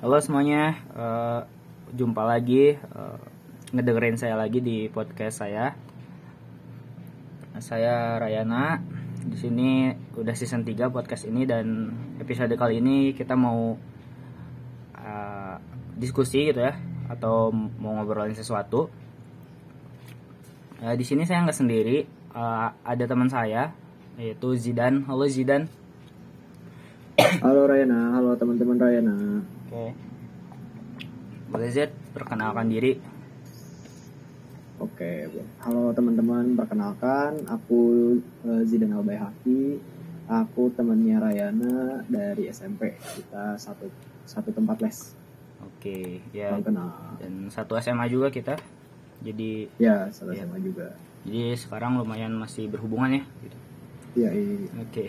[0.00, 1.44] Halo semuanya, uh,
[1.92, 3.20] jumpa lagi uh,
[3.76, 5.76] ngedengerin saya lagi di podcast saya.
[7.60, 8.80] Saya Rayana.
[9.28, 13.76] Di sini udah season 3 podcast ini dan episode kali ini kita mau
[14.96, 15.56] uh,
[16.00, 16.80] diskusi gitu ya
[17.12, 18.88] atau mau ngobrolin sesuatu.
[20.80, 23.76] Uh, di sini saya nggak sendiri, uh, ada teman saya
[24.16, 25.04] yaitu Zidan.
[25.04, 25.68] Halo Zidan.
[27.20, 29.59] Halo Rayana, halo teman-teman Rayana.
[29.70, 29.94] Oke.
[31.46, 31.78] Boleh Z
[32.10, 32.98] perkenalkan diri.
[34.80, 35.28] Oke,
[35.60, 39.78] halo teman-teman, perkenalkan aku uh, Zidan Albayhaki.
[40.26, 42.96] Aku temannya Rayana dari SMP.
[42.96, 43.86] Kita satu
[44.24, 45.14] satu tempat les.
[45.60, 46.54] Oke, ya.
[46.58, 46.90] Kenal.
[47.18, 48.56] Dan satu SMA juga kita.
[49.20, 50.42] Jadi Ya, satu Ya.
[50.42, 50.96] SMA juga.
[51.20, 53.58] jadi sekarang lumayan masih berhubungan ya gitu.
[54.16, 54.70] Iya, iya.
[54.80, 55.06] Oke.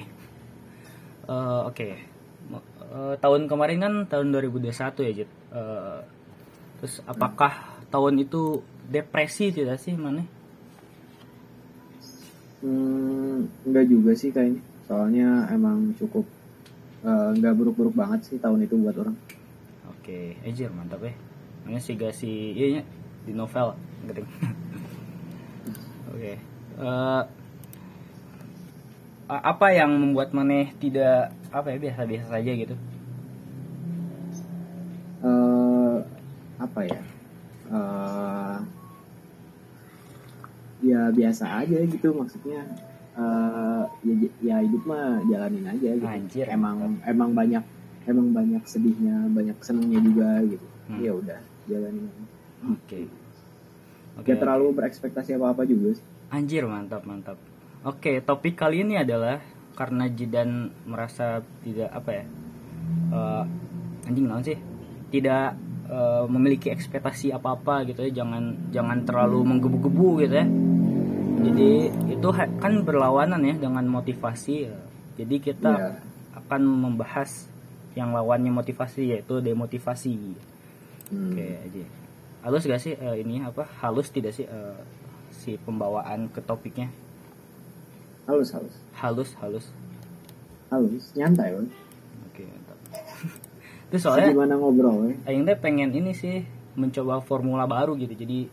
[1.24, 1.90] Eh, oke.
[2.92, 5.30] Eh, tahun kemarin kan tahun 2021 ya, Jit.
[5.56, 6.00] Eh,
[6.80, 8.60] terus apakah tahun itu
[8.92, 10.28] depresi tidak sih mana?
[12.60, 14.60] Hmm, enggak juga sih kayaknya.
[14.92, 16.28] Soalnya emang cukup
[17.08, 19.16] eh, nggak buruk-buruk banget sih tahun itu buat orang.
[19.88, 21.16] Oke, ejir mantap ya.
[21.64, 22.84] Mana sih gak sih iya nya,
[23.24, 23.72] di novel
[24.10, 24.28] gering.
[26.12, 26.34] Oke.
[26.82, 27.26] A-
[29.32, 32.76] apa yang membuat maneh tidak apa ya biasa-biasa saja gitu?
[35.22, 35.98] eh
[36.58, 37.02] apa ya
[37.70, 38.58] eh
[40.82, 42.66] ya biasa aja gitu maksudnya
[43.14, 46.46] eh ya, ya hidup mah jalanin aja gitu Anjir.
[46.50, 47.62] emang emang banyak
[48.10, 51.00] emang banyak sedihnya banyak senengnya juga gitu Hmm.
[51.00, 51.40] ya udah
[51.72, 52.10] jalanin.
[52.68, 53.08] Oke.
[54.20, 54.28] Oke.
[54.28, 56.04] Gak terlalu berekspektasi apa apa juga sih.
[56.28, 57.40] Anjir mantap mantap.
[57.82, 59.42] Oke topik kali ini adalah
[59.74, 62.24] karena Jidan merasa tidak apa ya
[63.10, 63.44] eh,
[64.06, 64.60] anjing naon sih
[65.10, 65.58] tidak
[65.90, 70.48] eh, memiliki ekspektasi apa apa gitu ya jangan jangan terlalu menggebu-gebu gitu ya.
[71.42, 71.72] Jadi
[72.14, 72.30] itu
[72.62, 74.70] kan berlawanan ya dengan motivasi.
[75.18, 75.90] Jadi kita Iya.
[76.38, 77.50] akan membahas
[77.98, 80.38] yang lawannya motivasi yaitu demotivasi.
[81.10, 81.34] Hmm.
[81.34, 81.84] Oke aja.
[82.46, 83.66] Halus gak sih eh, ini apa?
[83.82, 84.78] Halus tidak sih eh,
[85.34, 86.94] si pembawaan ke topiknya?
[88.32, 89.66] Halus halus Halus, halus.
[90.72, 91.68] halus nyantai kan
[92.32, 92.78] Oke, mantap.
[93.92, 96.48] Terus soalnya gimana ngobrol ya Aing teh pengen ini sih
[96.80, 98.16] mencoba formula baru gitu.
[98.16, 98.48] Jadi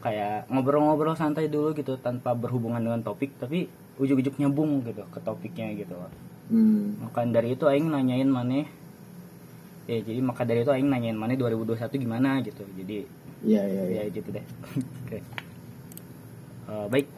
[0.00, 3.68] kayak ngobrol-ngobrol santai dulu gitu tanpa berhubungan dengan topik tapi
[4.00, 5.92] ujuk-ujuk nyambung gitu ke topiknya gitu.
[6.48, 7.04] hmm.
[7.04, 8.64] Maka dari itu aing nanyain maneh
[9.84, 12.64] ya jadi maka dari itu aing nanyain maneh 2021 gimana gitu.
[12.64, 13.04] Jadi
[13.44, 14.44] iya iya iya ya gitu deh
[15.04, 15.18] oke
[16.64, 17.08] Eh, baik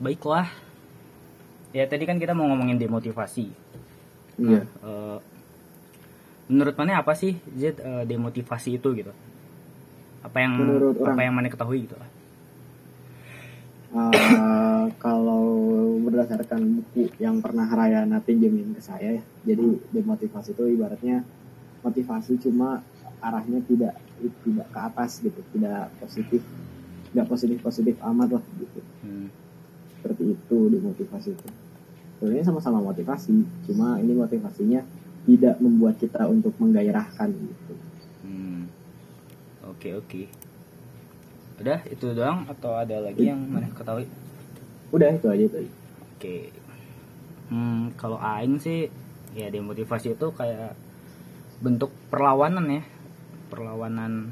[0.00, 0.48] baiklah
[1.76, 3.46] ya tadi kan kita mau ngomongin demotivasi
[4.40, 5.18] iya Eh,
[6.48, 9.12] menurut mana apa sih Z eh, demotivasi itu gitu
[10.24, 11.24] apa yang Menurut apa orang.
[11.28, 11.96] yang mana ketahui gitu
[13.96, 15.44] Eh, kalau
[16.02, 21.22] berdasarkan buku yang pernah Rayana pinjemin ke saya ya, jadi demotivasi itu ibaratnya
[21.80, 22.82] motivasi cuma
[23.22, 23.94] arahnya tidak
[24.44, 26.42] tidak ke atas gitu, tidak positif,
[27.12, 28.80] tidak positif positif amat lah gitu.
[29.06, 29.28] hmm.
[29.96, 31.48] Seperti itu demotivasi itu.
[32.16, 34.80] Sebenarnya sama-sama motivasi, cuma ini motivasinya
[35.26, 37.74] tidak membuat kita untuk menggairahkan gitu.
[38.22, 38.70] Hmm.
[39.66, 40.22] oke oke
[41.56, 44.06] udah itu doang atau ada lagi yang mana ketahui
[44.94, 45.66] Udah itu aja itu.
[46.14, 46.54] Oke.
[47.50, 48.86] Hmm, kalau aing sih
[49.34, 50.78] ya demotivasi itu kayak
[51.58, 52.82] bentuk perlawanan ya.
[53.50, 54.30] Perlawanan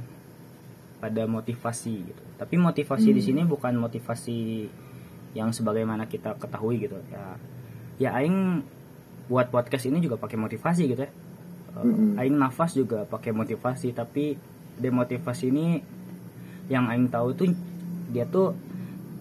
[1.02, 2.22] pada motivasi gitu.
[2.38, 3.28] Tapi motivasi di Hmm.
[3.34, 4.70] sini bukan motivasi
[5.34, 7.02] yang sebagaimana kita ketahui gitu.
[7.10, 7.34] Ya
[7.96, 8.62] ya aing
[9.24, 11.10] buat podcast ini juga pakai motivasi gitu ya.
[11.74, 12.14] Mm-mm.
[12.14, 14.38] Aing nafas juga pakai motivasi tapi
[14.74, 15.82] demotivasi ini
[16.66, 17.50] yang aing tahu itu
[18.08, 18.54] dia tuh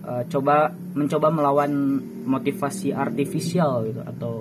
[0.04, 1.72] eh, coba mencoba melawan
[2.24, 4.34] motivasi artifisial gitu atau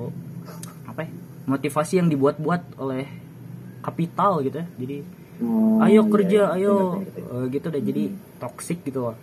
[0.84, 1.10] apa ya
[1.44, 3.06] motivasi yang dibuat-buat oleh
[3.81, 4.99] kapital gitu ya jadi
[5.43, 6.55] Oh, ayo iya, kerja iya.
[6.55, 7.19] ayo ngerti.
[7.19, 8.02] eh, gitu deh jadi
[8.38, 9.17] toxic gitu loh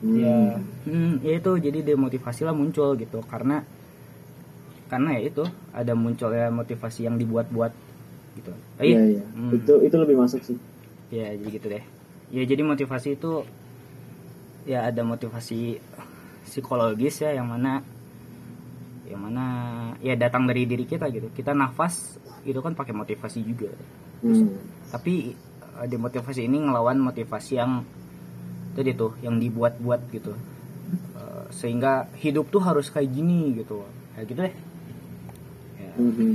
[0.00, 0.16] Hmm.
[0.22, 0.56] ya
[0.86, 3.60] hmm, ya itu jadi demotivasi lah muncul gitu karena
[4.90, 7.72] karena ya itu ada munculnya motivasi yang dibuat-buat
[8.36, 9.22] gitu Iya iya.
[9.24, 9.50] hmm.
[9.56, 10.58] Itu itu lebih masuk sih.
[11.10, 11.84] ya jadi gitu deh
[12.30, 13.42] ya jadi motivasi itu
[14.62, 15.78] ya ada motivasi
[16.44, 17.82] psikologis ya yang mana
[19.06, 19.44] yang mana
[19.98, 23.70] ya datang dari diri kita gitu kita nafas itu kan pakai motivasi juga
[24.20, 24.52] Hmm.
[24.92, 25.32] tapi
[25.74, 27.88] eh, demotivasi ini ngelawan motivasi yang
[28.70, 30.36] tadi tuh yang dibuat-buat gitu
[30.90, 33.80] Eh, sehingga hidup tuh harus kayak gini gitu
[34.12, 34.54] kayak gitu deh
[36.00, 36.32] Mhm.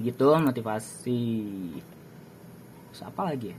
[0.00, 1.20] begitu motivasi.
[2.88, 3.58] Terus apa lagi ya?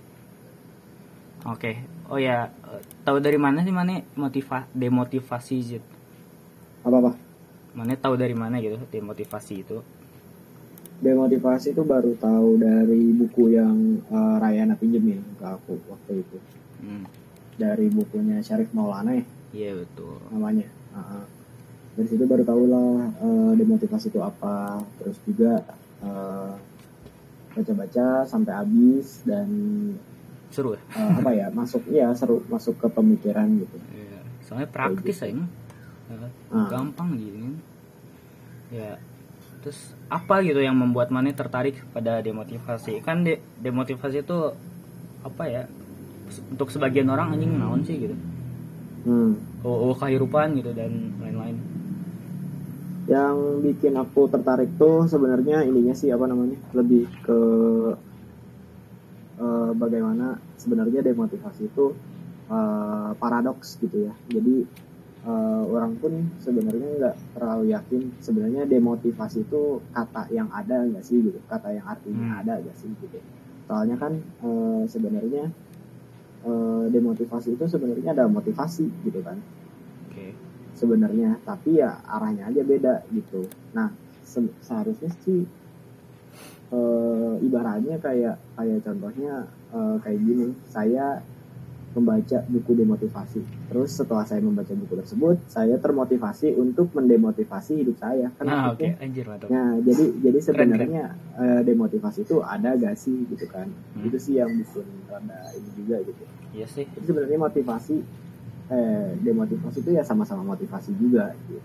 [1.46, 5.84] Oke oh ya eh, tahu dari mana sih mana motiva demotivasi Zid?
[6.84, 7.12] apa apa?
[7.74, 9.80] Mana tahu dari mana gitu demotivasi itu?
[11.00, 16.38] Demotivasi itu baru tahu dari buku yang uh, Rayana pinjemin ke aku waktu itu.
[16.84, 17.08] Hmm.
[17.54, 19.26] dari bukunya Syarif Maulana ya?
[19.54, 20.20] Iya betul.
[20.34, 20.68] Namanya.
[20.92, 21.24] Uh,
[21.94, 22.92] dari situ baru tahu lah
[23.22, 25.62] uh, demotivasi itu apa terus juga
[26.02, 26.54] uh,
[27.54, 29.50] baca-baca sampai habis dan
[30.50, 35.22] seru ya uh, apa ya masuk ya seru masuk ke pemikiran gitu Iya, soalnya praktis
[35.22, 35.30] gitu.
[35.38, 35.46] aja
[36.54, 36.70] Ah.
[36.70, 37.56] gampang gitu kan.
[38.70, 38.92] ya
[39.66, 44.40] terus apa gitu yang membuat mana tertarik pada demotivasi kan de demotivasi itu
[45.24, 45.64] apa ya
[46.52, 48.16] untuk sebagian orang anjing naon sih gitu
[49.10, 49.64] hmm.
[49.66, 51.58] oh, oh kehidupan gitu dan lain-lain
[53.04, 57.40] yang bikin aku tertarik tuh sebenarnya ininya sih apa namanya lebih ke
[59.40, 61.92] eh, bagaimana sebenarnya demotivasi itu
[62.48, 64.14] eh, paradoks gitu ya.
[64.32, 64.64] Jadi
[65.28, 71.20] eh, orang pun sebenarnya nggak terlalu yakin sebenarnya demotivasi itu kata yang ada nggak sih
[71.20, 72.40] gitu kata yang artinya Hmm.
[72.46, 73.20] ada nggak sih gitu.
[73.68, 75.44] Soalnya kan eh, sebenarnya
[76.48, 79.40] eh, demotivasi itu sebenarnya ada motivasi gitu kan
[80.84, 83.48] sebenarnya tapi ya arahnya aja beda gitu.
[83.72, 83.88] Nah
[84.28, 85.48] se- seharusnya sih
[86.76, 90.48] eh, ibaratnya kayak kayak contohnya eh, kayak gini.
[90.68, 91.24] Saya
[91.94, 93.70] membaca buku demotivasi.
[93.70, 98.34] Terus setelah saya membaca buku tersebut saya termotivasi untuk mendemotivasi hidup saya.
[98.42, 98.88] Nah Kenapa oke.
[98.98, 99.48] Anjir mantap.
[99.54, 101.04] Nah, jadi jadi sebenarnya
[101.38, 103.70] eh, demotivasi itu ada gak sih gitu kan?
[103.70, 104.10] Hmm.
[104.10, 106.24] Itu sih yang bikin rada ini juga gitu.
[106.58, 106.86] iya sih.
[106.98, 107.96] Sebenarnya motivasi
[108.74, 111.62] eh demotivasi itu ya sama-sama motivasi juga gitu.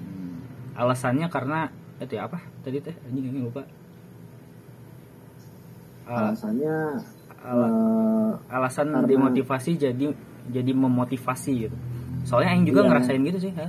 [0.00, 0.40] Hmm.
[0.74, 3.62] alasannya karena itu ya apa tadi teh anjing anjing lupa
[6.06, 6.74] Al- Alasannya
[7.42, 10.06] ala- eh, alasan karena- demotivasi jadi
[10.46, 11.76] jadi memotivasi gitu
[12.22, 12.88] soalnya Aing juga Iya.
[12.88, 13.68] ngerasain gitu sih ya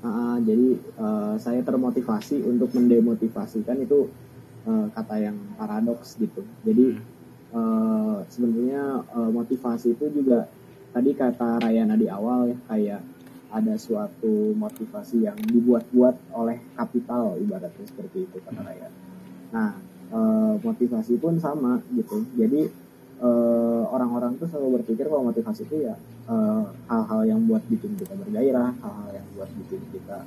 [0.00, 4.08] ah, jadi eh, saya termotivasi untuk mendemotivasi kan itu
[4.62, 6.40] eh, kata yang paradoks gitu.
[6.64, 6.96] Jadi
[7.50, 10.48] eh, sebenarnya eh, motivasi itu juga
[10.90, 13.00] tadi kata Rayana di awal ya kayak
[13.50, 18.98] ada suatu motivasi yang dibuat-buat oleh kapital ibaratnya seperti itu kata Rayana.
[19.50, 19.70] Nah
[20.10, 22.26] eh, motivasi pun sama gitu.
[22.38, 22.62] Jadi
[23.20, 25.94] eh, orang-orang tuh selalu berpikir bahwa motivasi itu ya
[26.30, 30.18] eh, hal-hal yang buat bikin kita bergairah, hal-hal yang buat bikin kita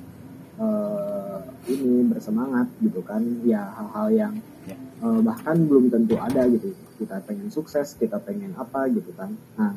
[0.60, 1.40] eh,
[1.72, 4.80] ini bersemangat gitu kan, ya hal-hal yang Ya.
[4.80, 6.72] eh, bahkan belum tentu ada gitu.
[6.96, 9.36] Kita pengen sukses, kita pengen apa gitu kan.
[9.60, 9.76] Nah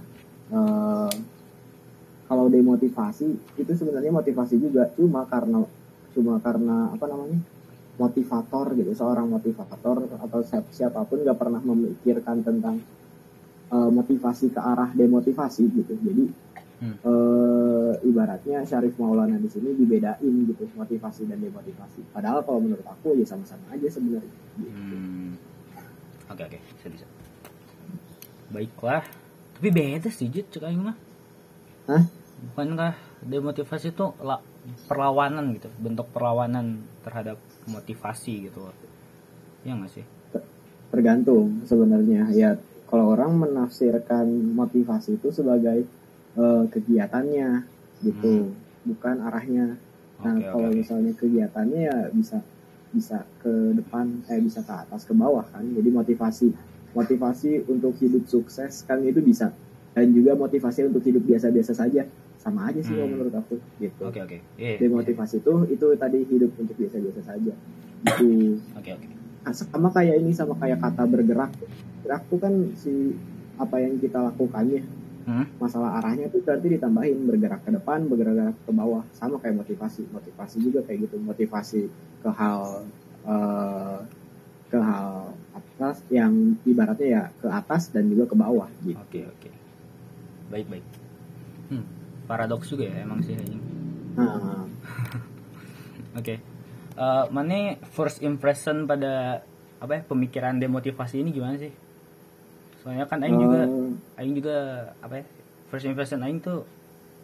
[0.51, 1.13] eh,
[2.27, 5.63] kalau demotivasi itu sebenarnya motivasi juga cuma karena
[6.11, 7.39] cuma karena apa namanya
[7.97, 12.83] motivator gitu seorang motivator atau siap- siapa pun nggak pernah memikirkan tentang
[13.73, 16.27] eh, motivasi ke arah demotivasi gitu jadi
[16.77, 16.93] Hmm.
[16.93, 23.17] eh, ibaratnya Syarif Maulana di sini dibedain gitu motivasi dan demotivasi padahal kalau menurut aku
[23.17, 24.29] ya sama-sama aja sebenarnya
[24.61, 24.77] gitu.
[24.77, 25.41] Hmm.
[26.29, 27.07] Oke oke, bisa bisa.
[28.53, 29.09] Baiklah.
[29.57, 30.97] Tapi beda sih Jit, cek aing mah.
[31.89, 32.05] Hah?
[32.53, 32.93] Bukankah
[33.25, 34.45] demotivasi itu la-
[34.85, 38.69] perlawanan gitu, bentuk perlawanan terhadap motivasi gitu.
[39.65, 40.05] Ya nggak sih?
[40.91, 42.55] tergantung sebenarnya ya
[42.87, 45.85] kalau orang menafsirkan motivasi itu sebagai
[46.39, 47.67] eh, kegiatannya
[48.07, 48.55] gitu
[48.87, 49.77] bukan arahnya
[50.23, 50.79] nah oke, kalau oke.
[50.81, 52.41] misalnya kegiatannya ya bisa
[52.95, 56.55] bisa ke depan eh bisa ke atas ke bawah kan jadi motivasi
[56.97, 59.53] motivasi untuk hidup sukses kan itu bisa
[59.93, 62.09] dan juga motivasi untuk hidup biasa-biasa saja
[62.41, 63.11] sama aja sih Hmm.
[63.11, 64.39] menurut aku gitu Oke oke.
[64.57, 64.81] Iya.
[64.81, 67.53] demotivasi itu itu tadi hidup untuk biasa-biasa saja
[68.03, 69.07] gitu Oke oke.
[69.47, 71.53] Nah, sama kayak ini sama kayak kata bergerak
[72.03, 73.15] gerak tuh kan si
[73.57, 74.83] apa yang kita lakukannya
[75.27, 75.43] Hmm?
[75.59, 80.63] masalah arahnya tuh berarti ditambahin bergerak ke depan bergerak ke bawah sama kayak motivasi motivasi
[80.63, 81.91] juga kayak gitu motivasi
[82.23, 82.87] ke hal
[83.27, 83.99] eh,
[84.71, 85.35] ke hal
[85.77, 89.51] atas yang ibaratnya ya ke atas dan juga ke bawah gitu Oke oke.
[90.49, 90.87] Baik baik.
[91.69, 91.85] Hmm.
[92.25, 93.37] Paradoks juga ya emang sih
[94.17, 94.65] nah
[96.19, 96.41] Oke.
[96.97, 99.45] Eh, mana first impression pada
[99.77, 101.69] apa ya pemikiran demotivasi ini gimana sih?
[102.81, 104.57] Soalnya kan Aing juga eh, Aing juga
[105.05, 105.25] apa ya
[105.69, 106.65] first impression Aing tuh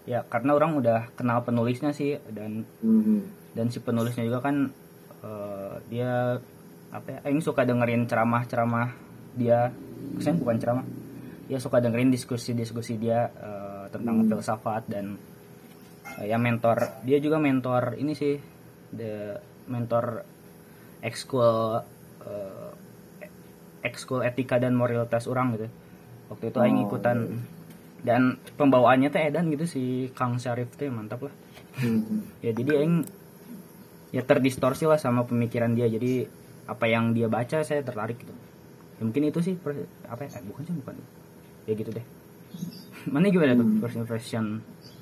[0.04, 3.24] ya karena orang udah kenal penulisnya sih dan mhm.
[3.56, 4.68] dan si penulisnya juga kan
[5.24, 6.36] eh, dia
[6.92, 8.88] apa ya Aing suka dengerin ceramah-ceramah
[9.32, 9.72] dia.
[10.20, 10.84] Saya bukan ceramah.
[11.48, 14.28] Dia suka dengerin diskusi-diskusi dia eh, tentang Hmm.
[14.28, 15.16] filsafat dan
[16.20, 17.00] eh, ya mentor.
[17.02, 18.36] Dia juga mentor ini sih
[18.92, 20.20] the mentor
[21.00, 21.80] ekskul
[22.22, 22.70] eh,
[23.82, 25.66] ekskul etika dan moralitas orang gitu.
[26.28, 27.18] Waktu itu aing Oh, ikutan.
[27.24, 27.40] iya.
[28.02, 31.34] dan pembawaannya teh edan gitu si Kang Syarif teh mantap lah.
[31.78, 32.26] Hmm.
[32.42, 33.06] ya jadi aing
[34.10, 35.86] ya terdistorsi lah sama pemikiran dia.
[35.86, 38.32] Jadi apa yang dia baca saya tertarik gitu
[38.98, 39.54] ya, mungkin itu sih
[40.06, 40.94] apa ya eh, bukan sih bukan
[41.66, 42.06] ya gitu deh
[43.12, 43.80] mana gimana tuh Hmm.
[43.80, 44.46] first impression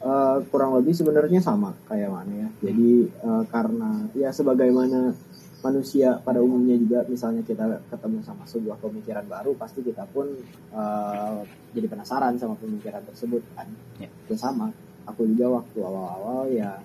[0.01, 2.49] Eh, kurang lebih sebenarnya sama kayak mana ya.
[2.65, 5.13] Jadi eh, karena ya sebagaimana
[5.61, 10.25] manusia pada umumnya juga misalnya kita ketemu sama sebuah pemikiran baru pasti kita pun
[10.73, 11.39] eh,
[11.77, 13.69] jadi penasaran sama pemikiran tersebut kan.
[14.01, 14.09] Ya.
[14.09, 14.73] Ya sama.
[15.05, 16.81] Aku juga waktu awal-awal ya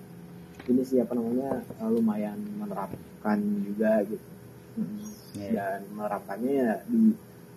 [0.68, 4.20] ini sih apa namanya lumayan menerapkan juga gitu.
[5.36, 5.50] Ya.
[5.52, 7.12] Dan menerapkannya ya di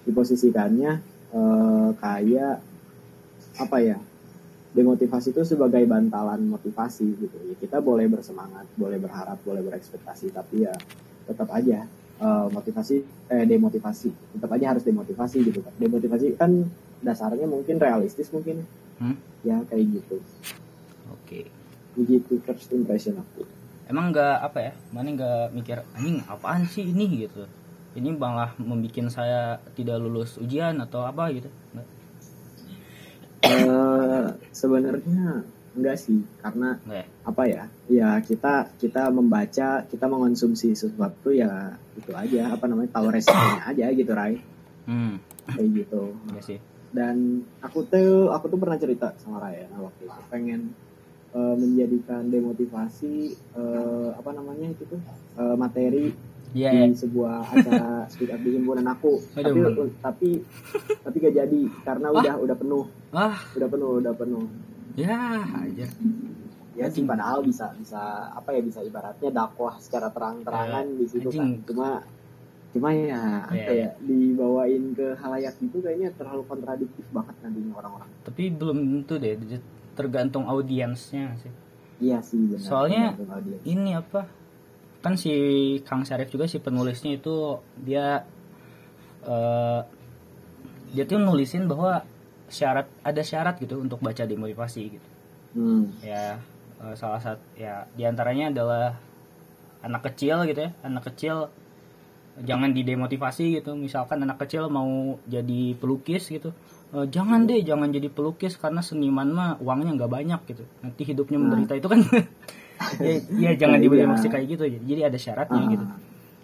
[0.08, 0.92] diposisikannya
[1.36, 2.56] eh, kayak
[3.60, 3.98] apa ya
[4.70, 7.38] demotivasi itu sebagai bantalan motivasi gitu.
[7.50, 10.74] Ya kita boleh bersemangat boleh berharap boleh berekspektasi tapi ya
[11.28, 11.86] tetap aja
[12.20, 12.96] eh, motivasi
[13.30, 14.10] eh demotivasi.
[14.40, 15.60] Tetap aja harus demotivasi gitu.
[15.64, 16.52] Kan demotivasi kan
[17.04, 18.64] dasarnya mungkin realistis mungkin.
[19.00, 19.16] Hmm?
[19.48, 20.20] ya kayak gitu.
[21.16, 21.48] Oke.
[21.96, 23.48] Begitu first impression aku
[23.90, 27.26] emang nggak apa ya mana nggak mikir anjing apaan sih ini?
[27.26, 27.44] gitu.
[27.98, 31.50] Ini malah membuat saya tidak lulus ujian atau apa gitu?
[33.44, 35.42] Eh, sebenarnya
[35.74, 37.06] enggak sih karena ya?
[37.24, 43.08] apa ya ya kita kita membaca kita mengonsumsi sesuatu ya itu aja apa namanya tahu
[43.14, 44.38] resikonya aja gitu Rai
[44.90, 45.30] hmm.
[45.50, 46.04] Kayak gitu.
[46.36, 46.60] Ya sih.
[46.90, 50.22] Dan aku tuh aku tuh pernah cerita sama Raya nah, waktu itu.
[50.30, 50.62] Pengen
[51.30, 53.16] eh, menjadikan demotivasi
[53.54, 55.02] eh, apa namanya itu tuh
[55.36, 56.12] eh, materi
[56.50, 59.22] iya ya di sebuah acara speak up di himpunan aku.
[59.38, 59.70] Aduh,
[60.02, 60.30] tapi tapi
[61.00, 62.86] tapi gak jadi karena udah udah penuh.
[63.14, 64.46] Ah udah penuh udah penuh.
[64.98, 65.86] Ya aja.
[66.74, 68.00] Ya sih padahal bisa bisa
[68.32, 71.60] apa ya bisa ibaratnya dakwah secara terang-terangan di situ kan.
[71.68, 71.90] cuma
[72.70, 73.90] cuma ya apa Iya, ya.
[74.00, 78.10] dibawain ke halayak gitu kayaknya terlalu kontradiktif banget nantinya orang-orang.
[78.24, 79.34] Tapi belum tentu deh
[80.00, 81.52] tergantung audiensnya sih.
[82.00, 82.64] Iya sih benar.
[82.64, 83.12] Soalnya-
[83.68, 84.24] ini apa
[85.04, 85.32] kan si
[85.84, 88.24] Kang Syarif juga si penulisnya itu dia
[89.24, 89.82] eh
[90.90, 92.02] dia tuh nulisin bahwa
[92.48, 95.08] syarat ada syarat gitu untuk baca demotivasi gitu.
[95.50, 95.92] Hmm.
[96.00, 96.38] ya
[96.80, 98.96] eh, salah satu ya di antaranya adalah
[99.82, 101.52] anak kecil gitu ya anak kecil
[102.40, 103.76] jangan didemotivasi gitu.
[103.76, 106.56] Misalkan anak kecil mau jadi pelukis gitu
[106.90, 111.38] Eh, jangan deh jangan jadi pelukis karena seniman mah uangnya nggak banyak gitu nanti hidupnya
[111.38, 111.44] Nah.
[111.46, 112.00] menderita itu kan
[113.06, 114.10] ya, ya jangan Nah, dibeli iya.
[114.10, 115.86] maksud kayak gitu jadi ada syaratnya Ah, gitu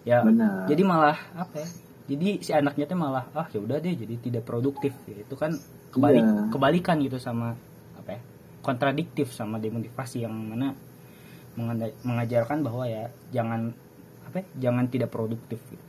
[0.04, 1.68] ya benar jadi malah apa ya
[2.06, 5.58] jadi si anaknya tuh malah ah ya udah deh jadi tidak produktif Ya, itu kan
[5.90, 6.42] kebalik Iya.
[6.48, 7.58] kebalikan gitu sama
[7.96, 8.22] apa ya
[8.62, 10.78] kontradiktif sama demotivasi yang mana
[12.04, 13.74] mengajarkan bahwa ya jangan
[14.26, 15.86] apa ya, jangan tidak produktif gitu.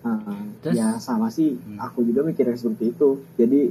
[0.00, 0.16] Ah,
[0.60, 1.76] Terus- ya sama sih Hmm.
[1.78, 3.70] aku juga mikirnya seperti itu jadi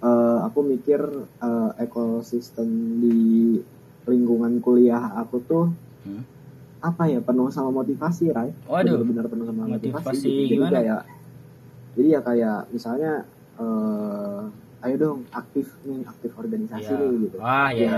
[0.00, 1.00] eh, aku mikir
[1.38, 3.18] eh, ekosistem di
[4.04, 5.66] lingkungan kuliah aku tuh
[6.00, 6.24] Hmm.
[6.80, 8.96] apa ya penuh sama motivasi Rai Waduh.
[8.96, 10.32] benar-benar penuh sama motivasi, Motivasi gitu.
[10.32, 10.72] jadi gimana?
[10.72, 11.00] kayak
[11.92, 13.12] jadi ya kayak misalnya
[13.54, 14.40] eh,
[14.80, 16.96] ayo dong aktif nih aktif organisasi Ya.
[16.98, 17.84] nih gitu Wah ya.
[17.84, 17.96] ya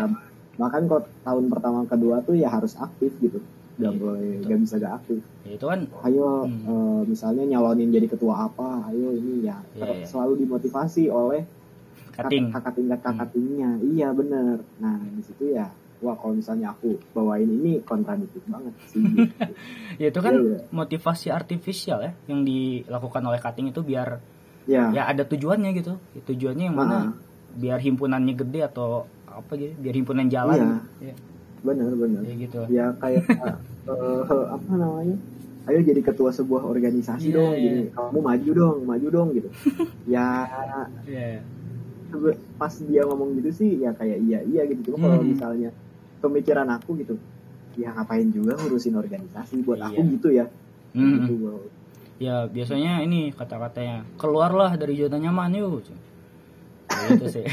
[0.53, 3.39] bahkan kok tahun pertama kedua tuh ya harus aktif gitu
[3.79, 3.97] gak Iya.
[3.97, 6.67] boleh gak bisa gak aktif Ya, itu kan ayo Hmm.
[6.67, 10.05] eh, misalnya nyalonin jadi ketua apa ayo ini ya ter- iya.
[10.05, 11.47] selalu dimotivasi oleh
[12.13, 12.47] cutting.
[12.51, 13.33] kakak tingkat kakak Hmm.
[13.33, 15.67] tingginya iya bener nah di situ ya
[15.99, 19.23] wah kalau misalnya aku bawain ini kontradiktif banget sih gitu.
[20.01, 20.59] Ya itu kan Iya, iya.
[20.69, 24.19] motivasi artifisial ya yang dilakukan oleh cutting itu biar
[24.65, 25.95] ya ya ada tujuannya gitu.
[26.25, 27.07] Tujuannya yang mana Ah.
[27.53, 30.83] biar himpunannya gede atau apa gitu, biar himpunan jalan.
[30.99, 31.15] Ya,
[31.63, 32.61] bener bener ya gitu.
[32.69, 33.23] ya kayak
[33.87, 35.17] eh, apa namanya
[35.63, 37.63] ayo jadi ketua sebuah organisasi Iya, dong iya.
[37.63, 39.49] gini kamu maju dong maju dong gitu
[40.11, 40.51] ya
[41.07, 41.39] Ya.
[42.57, 45.31] Pas dia ngomong gitu sih ya kayak iya iya gitu cuma kalau Hmm.
[45.31, 45.71] misalnya
[46.19, 47.15] pemikiran aku gitu
[47.75, 49.87] ya ngapain juga ngurusin organisasi buat Iya.
[49.89, 50.47] aku gitu ya
[50.93, 51.25] Hmm.
[51.25, 51.57] gitu bro.
[52.21, 55.83] Ya biasanya ini kata-katanya keluarlah dari zona nyaman yuk.
[56.87, 57.45] Ya, gitu sih.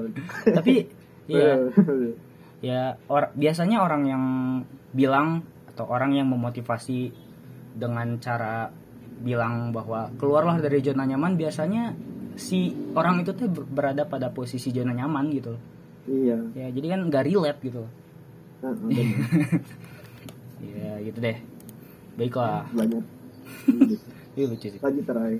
[0.58, 0.74] Tapi
[1.24, 1.70] ya
[2.60, 4.24] ya or, biasanya orang yang
[4.90, 5.40] bilang
[5.70, 7.14] atau orang yang memotivasi
[7.72, 8.68] dengan cara
[9.22, 11.94] bilang bahwa keluarlah dari zona nyaman biasanya
[12.40, 12.58] si
[12.96, 15.54] orang itu tuh ber- berada pada posisi zona nyaman gitu.
[16.08, 17.84] iya Ya jadi kan nggak relate gitu.
[18.60, 19.04] Bener.
[20.60, 21.36] Ya gitu deh.
[22.14, 22.68] Baiklah.
[22.70, 23.04] banyak.
[24.36, 24.80] Ini lucu sih.
[24.80, 25.36] lanjut terai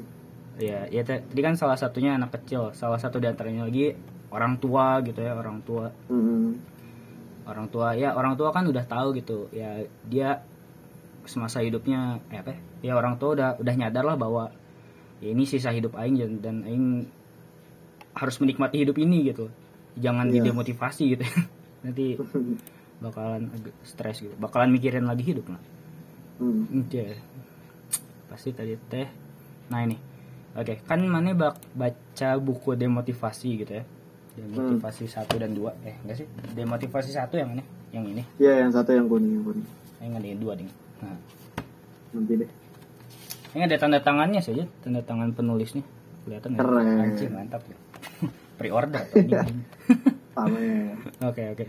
[0.57, 3.97] Ya, ya tadi kan salah satunya anak kecil, salah satu di antaranya lagi
[4.28, 6.52] orang tua gitu ya, orang tua, Mm-mm.
[7.49, 10.45] orang tua ya orang tua kan udah tahu gitu, ya dia
[11.25, 12.52] semasa hidupnya, eh apa?
[12.52, 14.52] ya, ya orang tua udah udah nyadar lah bahwa
[15.21, 17.07] ya ini sisa hidup aing dan, aing
[18.12, 19.49] harus menikmati hidup ini gitu
[19.95, 20.43] jangan Iya.
[20.43, 21.25] didemotivasi gitu
[21.85, 22.17] nanti
[23.00, 25.61] bakalan agak stres gitu bakalan mikirin lagi hidup lah
[26.41, 26.65] Hmm.
[26.73, 27.21] Oke.
[28.33, 29.05] Pasti tadi teh.
[29.69, 29.93] Nah ini.
[30.57, 33.85] Oke, kan mana bak baca buku demotivasi gitu ya.
[34.41, 35.77] Demotivasi satu dan dua.
[35.85, 36.27] Eh, enggak sih?
[36.57, 38.25] Demotivasi satu yang ini, yang ini.
[38.41, 39.67] Iya yang satu yang kuning yang kuning.
[40.00, 40.71] Yang dua ding.
[41.05, 41.19] Nah,
[42.17, 42.50] Nanti deh.
[43.52, 45.83] Ini ada tanda tangannya saja, tanda tangan penulisnya.
[46.25, 46.62] Kelihatan nggak?
[46.62, 46.87] Keren.
[47.00, 47.76] Anjing, mantap ya.
[48.61, 49.02] Pre-order.
[50.30, 50.95] Pamer.
[51.28, 51.66] Oke, oke.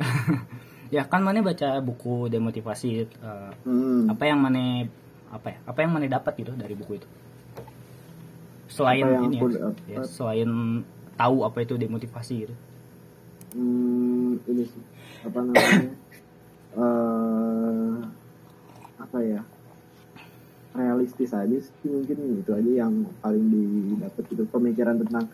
[0.94, 4.10] ya kan mana baca buku demotivasi eh, Hmm.
[4.10, 4.82] apa yang mana
[5.30, 7.06] apa ya apa yang mana dapat gitu dari buku itu
[8.66, 10.82] selain ini ya, ya, selain
[11.14, 12.54] tahu apa itu demotivasi gitu
[13.50, 14.82] Hmm, ini sih
[15.26, 15.90] apa namanya?
[16.78, 17.94] eh
[18.98, 19.40] apa ya?
[20.70, 25.26] Realistis aja sih mungkin itu aja yang paling didapat itu pemikiran tentang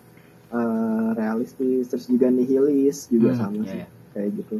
[0.48, 3.88] eh, realistis terus juga nihilis juga Hmm, sama iya, sih iya.
[4.12, 4.56] kayak gitu.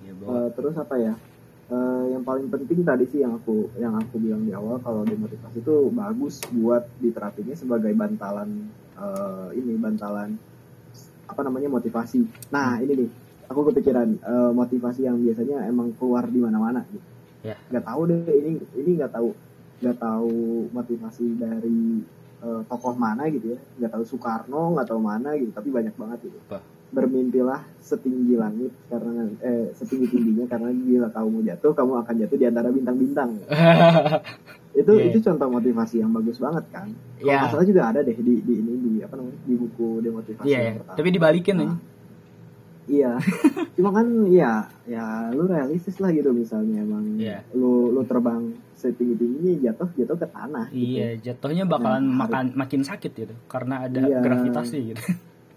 [0.00, 1.14] ya bahwa Eh, terus apa ya?
[1.64, 5.60] Eh, yang paling penting tadi sih yang aku yang aku bilang di awal kalau demotivasi
[5.60, 10.40] itu bagus buat diterapinnya sebagai bantalan eh, ini bantalan
[11.24, 12.24] apa namanya motivasi.
[12.48, 13.10] Nah ini nih
[13.44, 17.04] aku kepikiran eh, motivasi yang biasanya emang keluar di mana-mana gitu.
[17.44, 19.36] Gak tahu deh ini ini nggak tahu
[19.84, 20.34] nggak tahu
[20.70, 22.00] motivasi dari
[22.40, 23.58] eh, tokoh mana gitu ya.
[23.76, 26.64] Nggak tahu Soekarno nggak tahu mana gitu tapi banyak banget gitu Apa?
[26.88, 32.46] bermimpilah setinggi langit karena eh setinggi tingginya karena bila kamu jatuh kamu akan jatuh di
[32.46, 33.34] antara bintang-bintang
[34.74, 35.06] itu Iya.
[35.08, 38.34] itu contoh motivasi yang bagus banget kan kalau ya nggak salah juga ada deh di
[38.38, 40.72] di ini di apa namanya di buku demotivasi iya ya.
[40.78, 41.74] pertama tapi dibalikin Nah, aja
[42.86, 43.12] iya.
[43.76, 47.16] Cuma kan iya ya lu realistis lah gitu misalnya emang.
[47.16, 47.40] Iya.
[47.52, 50.84] lu lu terbang setinggi tingginya jatuh jatuh ke tanah gitu.
[50.92, 54.20] iya jatuhnya bakalan Nah, makan makin sakit gitu karena ada Iya.
[54.20, 55.00] gravitasi gitu.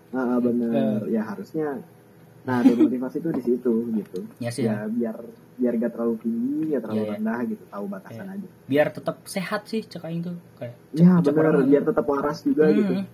[0.07, 0.71] Ah, ah, bener.
[1.03, 1.11] Eh.
[1.11, 1.83] ya harusnya
[2.41, 4.19] nah demotivasi itu di situ gitu.
[4.39, 4.63] Ya sih.
[4.63, 4.87] Ya.
[4.87, 5.17] ya biar
[5.57, 7.15] biar gak terlalu tinggi gak terlalu Iya, iya.
[7.19, 8.47] rendah gitu tahu batasan aja.
[8.63, 12.93] Biar tetap sehat sih cek aing tuh kayak ya benar biar tetap waras juga gitu.
[12.95, 13.05] Hmm,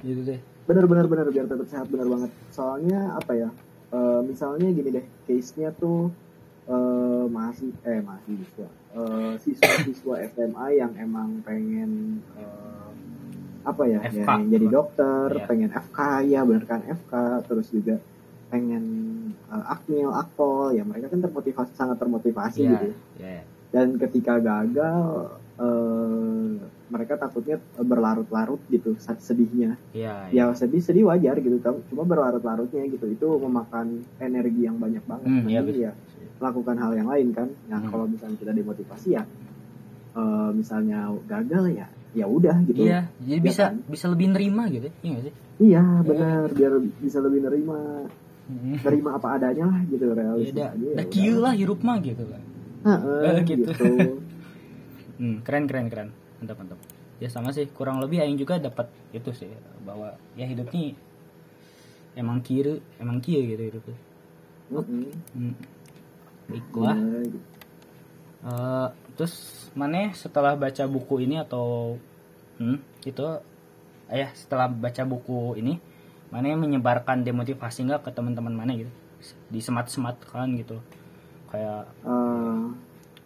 [0.00, 3.48] gitu deh benar benar biar tetap sehat benar banget soalnya apa ya
[3.90, 6.08] eh, misalnya gini deh case nya tuh
[6.64, 11.90] eh masih eh mahasiswa eh siswa siswa SMA yang emang pengen
[12.32, 12.90] eh,
[13.62, 14.16] apa ya, FK.
[14.16, 15.46] ya yang jadi dokter Iya.
[15.46, 17.12] pengen FK ya benar kan FK
[17.44, 17.98] terus juga
[18.48, 18.84] pengen
[19.48, 22.86] eh, akmil akpol ya mereka kan termotivasi sangat termotivasi Iya, gitu
[23.18, 23.42] ya, ya.
[23.70, 25.02] dan ketika gagal
[25.58, 26.46] eh,
[26.92, 31.56] mereka takutnya berlarut-larut gitu sedihnya Iya, ya sedih sedih wajar gitu
[31.88, 35.80] cuma berlarut-larutnya gitu itu memakan energi yang banyak banget Hmm, iya, betul.
[35.80, 35.92] ya
[36.36, 37.88] melakukan hal yang lain kan nah Hmm.
[37.88, 39.24] kalau misalnya kita demotivasi ya
[40.12, 43.76] eh, misalnya gagal ya ya udah gitu Iya, jadi Ya bisa kan?
[43.88, 45.32] bisa lebih nerima gitu, iya sih?
[45.62, 48.04] iya benar biar bisa lebih nerima
[48.42, 48.74] Hmm.
[48.74, 50.88] nerima apa adanya lah gitu Ya realistis udah, aja
[51.24, 52.42] ya lah hirup mah gitu kan.
[52.84, 53.70] Heeh, Eh, gitu.
[53.70, 53.90] gitu.
[55.22, 56.08] Hmm, keren keren keren,
[56.42, 56.78] mantap mantap.
[57.22, 59.46] Ya sama sih, kurang lebih aing juga dapat itu sih
[59.86, 60.98] bahwa ya hidup nih
[62.18, 63.98] emang kieu, emang kieu gitu hidup tuh.
[64.74, 65.06] Heeh.
[65.38, 65.54] Hmm.
[66.50, 66.98] Baiklah.
[66.98, 67.40] Iya.
[68.42, 71.94] Eh, terus mana setelah baca buku ini atau
[72.58, 73.22] hmm, itu
[74.10, 75.78] eh, ya setelah baca buku ini
[76.34, 78.90] mana menyebarkan demotivasi nggak ke teman-teman mana gitu
[79.46, 80.82] di semat-semat kan gitu
[81.54, 82.62] kayak Eh,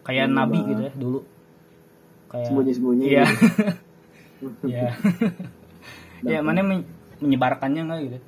[0.04, 1.24] kayak nabi gitu ya dulu
[2.36, 3.44] kayak sembunyi-sembunyi iya gitu.
[4.70, 4.90] iya
[6.22, 8.18] ya mana men- menyebarkannya nggak gitu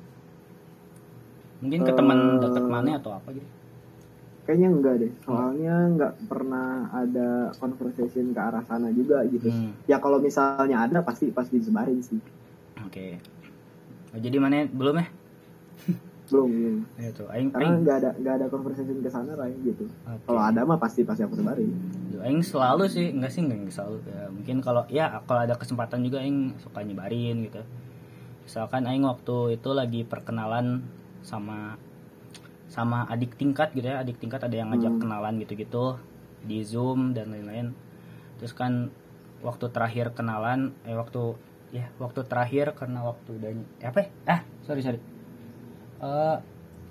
[1.59, 3.45] mungkin ke teman Eh, dekat mana atau apa gitu
[4.49, 9.45] Kayaknya enggak deh, soalnya nggak pernah ada conversation ke arah sana juga gitu.
[9.45, 12.17] Hmm, Ya kalau misalnya ada pasti pasti disebarin sih.
[12.81, 13.21] oke
[14.09, 15.05] Oh, jadi mana belum ya
[16.33, 16.77] Belum, belum.
[16.97, 19.85] itu aing Karena nggak ada nggak ada conversation ke sana lah gitu.
[19.85, 20.25] Oke.
[20.25, 21.69] Kalau ada mah pasti pasti aku sebarin.
[22.23, 26.19] Aing selalu sih enggak sih enggak selalu ya, mungkin kalau ya kalau ada kesempatan juga
[26.19, 27.61] Aing suka nyebarin gitu
[28.43, 30.83] misalkan Aing waktu itu lagi perkenalan
[31.21, 31.77] sama
[32.69, 35.01] sama adik tingkat gitu ya adik tingkat ada yang ngajak Hmm.
[35.01, 35.97] kenalan gitu-gitu
[36.45, 37.73] di zoom dan lain-lain
[38.39, 38.93] terus kan
[39.43, 41.35] waktu terakhir kenalan eh waktu
[41.71, 43.49] ya waktu terakhir karena waktu udah
[43.83, 44.07] eh, apa ya?
[44.27, 44.99] ah sorry sorry
[45.99, 46.37] Eh,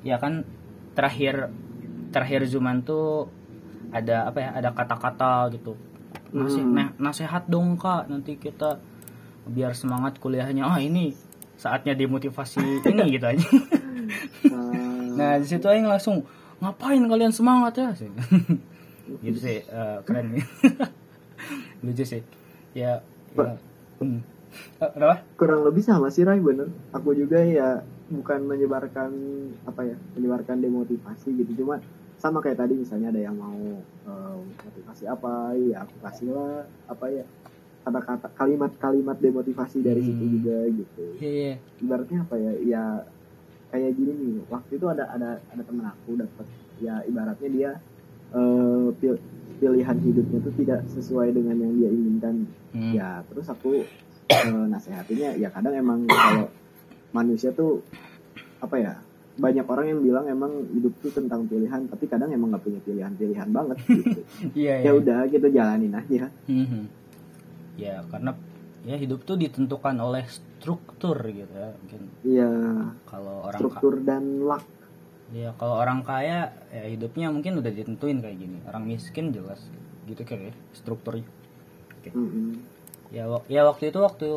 [0.05, 0.45] ya kan
[0.93, 1.49] terakhir
[2.12, 3.33] terakhir zooman tuh
[3.93, 5.75] ada apa ya ada kata-kata gitu.
[6.29, 6.77] Nasi, Hmm.
[6.77, 8.09] nah, nasihat dong kak.
[8.12, 8.81] Nanti kita
[9.49, 10.69] biar semangat kuliahnya.
[10.69, 11.17] Ah ini
[11.59, 12.61] saatnya demotivasi
[12.93, 13.49] ini gitu aja.
[14.49, 14.73] Nah,
[15.17, 16.23] nah di situ aing langsung
[16.62, 17.91] ngapain kalian semangat ya?
[19.25, 20.45] Gitu sih eh, keren nih.
[21.85, 22.21] Lucu sih.
[22.77, 23.01] Ya,
[23.33, 23.57] ya
[24.05, 24.21] hmm.
[24.79, 25.25] Kenapa?
[25.37, 26.69] Kurang lebih sama sih Rai bener.
[26.93, 29.11] Aku juga ya bukan menyebarkan
[29.64, 31.64] apa ya menyebarkan demotivasi gitu.
[31.64, 31.81] Cuma
[32.18, 33.54] sama kayak tadi misalnya ada yang mau
[34.59, 37.24] motivasi apa ya aku kasih lah apa ya
[37.78, 40.33] kata-kata kalimat-kalimat demotivasi dari situ Hmm.
[40.35, 42.83] juga gitu iya iya ibaratnya apa ya ya
[43.68, 46.46] kayak gini nih waktu itu ada ada ada temen aku dapat
[46.78, 47.70] ya ibaratnya dia
[48.31, 49.22] eh, pil-
[49.59, 52.37] pilihan hidupnya tuh tidak sesuai dengan yang dia inginkan
[52.68, 52.92] Hmm.
[52.92, 53.81] ya terus aku
[54.28, 56.52] eh, nasehatinya ya kadang emang kalau
[57.11, 57.81] manusia tuh
[58.59, 58.92] apa ya
[59.38, 63.48] banyak orang yang bilang emang hidup tuh tentang pilihan tapi kadang emang nggak punya pilihan-pilihan
[63.48, 64.20] banget gitu.
[64.53, 64.92] Iya ya iya.
[64.92, 66.27] udah kita jalanin aja.
[66.46, 66.83] Mhm.
[67.79, 68.35] ya karena
[68.83, 72.03] ya hidup tuh ditentukan oleh struktur gitu ya mungkin.
[72.22, 72.51] Iya
[73.07, 74.66] kalau orang struktur dan luck.
[75.31, 78.59] Ya kalau orang kaya ya hidupnya mungkin udah ditentuin kayak gini.
[78.66, 79.62] Orang miskin jelas
[80.05, 81.29] gitu kira ya strukturnya.
[82.09, 82.64] Mm-mm.
[83.12, 84.29] ya wak- ya waktu itu waktu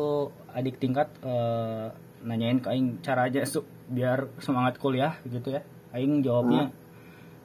[0.52, 1.88] adik tingkat eh,
[2.22, 5.62] nanyain ke aing cara aja su- biar semangat kuliah gitu ya.
[5.92, 6.70] Aing jawabnya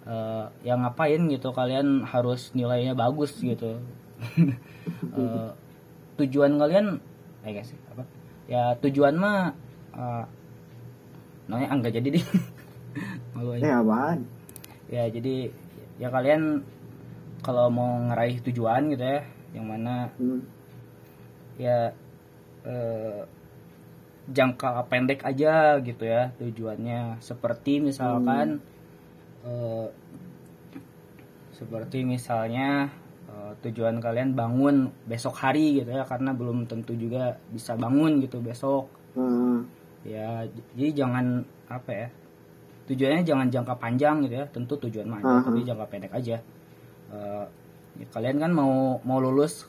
[0.05, 3.77] eh, ya ngapain gitu kalian harus nilainya bagus gitu.
[5.17, 5.49] Eh,
[6.15, 6.97] tujuan kalian
[7.43, 8.01] eh sih apa?
[8.47, 9.51] Ya tujuan mah
[9.93, 10.23] eh,
[11.45, 12.25] namanya enggak jadi deh.
[13.35, 13.83] Malu aja.
[13.83, 14.19] Apaan?
[14.87, 15.51] Ya jadi
[15.99, 16.63] ya kalian
[17.43, 19.21] kalau mau ngeraih tujuan gitu ya
[19.53, 20.41] yang mana Hmm.
[21.57, 21.91] ya
[22.63, 23.21] eh,
[24.27, 27.19] jangka pendek aja gitu ya tujuannya.
[27.23, 28.59] Seperti misalkan
[29.47, 29.87] eh,
[31.55, 32.91] seperti misalnya
[33.31, 38.43] eh, tujuan kalian bangun besok hari gitu ya karena belum tentu juga bisa bangun gitu
[38.43, 38.91] besok.
[39.17, 39.59] Eh,
[40.07, 42.07] ya jadi jangan apa ya
[42.87, 45.45] tujuannya jangan jangka panjang gitu ya tentu tujuan mah ada, Aha.
[45.51, 46.37] tapi jangka pendek aja.
[47.11, 47.45] Eh,
[47.97, 49.65] ya kalian kan mau mau lulus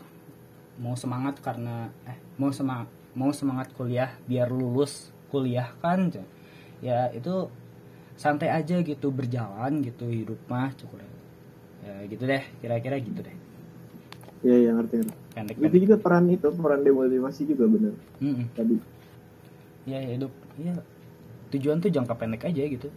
[0.79, 2.87] mau semangat karena eh mau semangat
[3.19, 6.07] mau semangat kuliah biar lulus kuliah kan
[6.79, 7.51] ya itu
[8.15, 11.03] santai aja gitu berjalan gitu hidup mah cukup.
[11.83, 13.37] Ya gitu deh kira-kira gitu deh.
[14.47, 15.15] Ya ya ngerti ngerti.
[15.35, 15.83] pendek itu pendek.
[15.83, 17.95] juga peran itu peran demotivasi juga bener.
[18.55, 18.77] Tadi.
[19.87, 20.31] Ya hidup.
[20.59, 20.75] Ya
[21.55, 22.89] tujuan tuh jangka pendek aja gitu.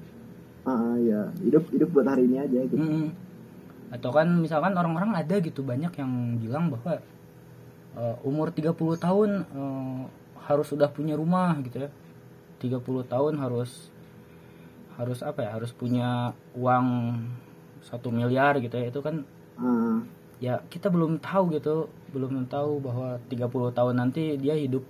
[0.65, 2.77] Ah ya hidup hidup buat hari ini aja gitu.
[2.77, 3.09] Mm-mm.
[3.89, 7.01] Atau kan misalkan orang-orang ada gitu banyak yang bilang bahwa
[7.95, 10.01] eh, umur 30 tahun eh,
[10.45, 11.89] harus sudah punya rumah gitu ya.
[12.61, 13.89] 30 tahun harus
[14.95, 15.49] harus apa ya?
[15.57, 16.87] Harus punya uang
[17.81, 18.89] satu miliar gitu ya.
[18.89, 19.25] Itu kan
[19.61, 20.01] Ah,
[20.41, 24.81] ya kita belum tahu gitu, belum tahu bahwa 30 tahun nanti dia hidup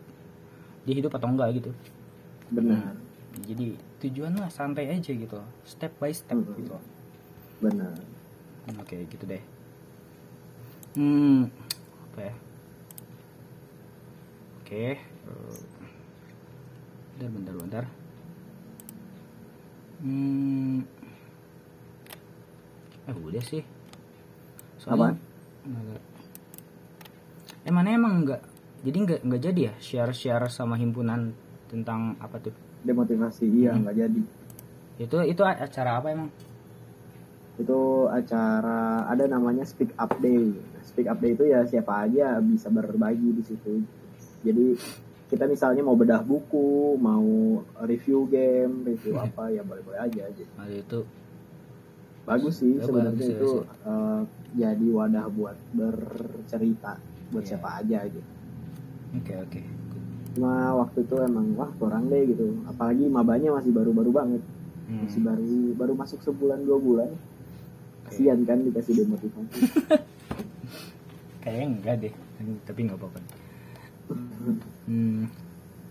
[0.87, 1.71] dia hidup atau enggak gitu.
[2.51, 2.95] benar
[3.43, 6.55] Jadi tujuan mah santai aja gitu, step by step Mm.
[6.55, 6.75] gitu.
[7.59, 7.93] benar
[8.63, 9.43] Hmm, Oke gitu deh.
[10.95, 11.47] Hmm,
[12.11, 12.33] apa ya?
[14.71, 14.95] Oke.
[14.95, 14.97] eh,
[17.19, 17.85] bentar, bentar, bentar.
[19.99, 20.87] Hmm.
[23.03, 23.59] Eh udah sih.
[24.87, 25.19] Apaan?
[25.67, 26.01] Enggak.
[27.61, 28.41] Eh mana emang enggak?
[28.81, 31.35] Jadi enggak enggak jadi ya share-share sama himpunan
[31.67, 32.55] tentang apa tuh?
[32.81, 33.83] demotivasi iya Hmm.
[33.85, 34.21] nggak jadi
[34.97, 36.31] Itu itu acara apa emang?
[37.59, 40.49] itu acara ada namanya speak up day
[40.81, 43.85] speak up day itu ya siapa aja bisa berbagi di situ
[44.41, 44.65] jadi
[45.27, 47.23] kita misalnya mau bedah buku mau
[47.81, 50.99] review game review apa ya boleh boleh aja gitu Nah, itu
[52.21, 53.65] bagus sih Ya, sebenarnya bagus ya, itu sih.
[53.83, 54.21] eh,
[54.53, 56.93] jadi wadah buat bercerita
[57.29, 57.49] buat Iya.
[57.49, 58.29] siapa aja gitu
[59.13, 59.61] oke oke.
[60.31, 64.43] cuma waktu itu emang wah kurang deh gitu apalagi mabanya masih baru-baru banget
[64.83, 65.01] Hmm.
[65.01, 67.09] masih baru baru masuk sebulan dua bulan
[68.03, 69.59] kasihan kan dikasih demotivasi
[71.41, 72.13] Kayaknya enggak deh,
[72.63, 73.17] tapi nggak apa-apa.
[74.87, 75.27] Hmm,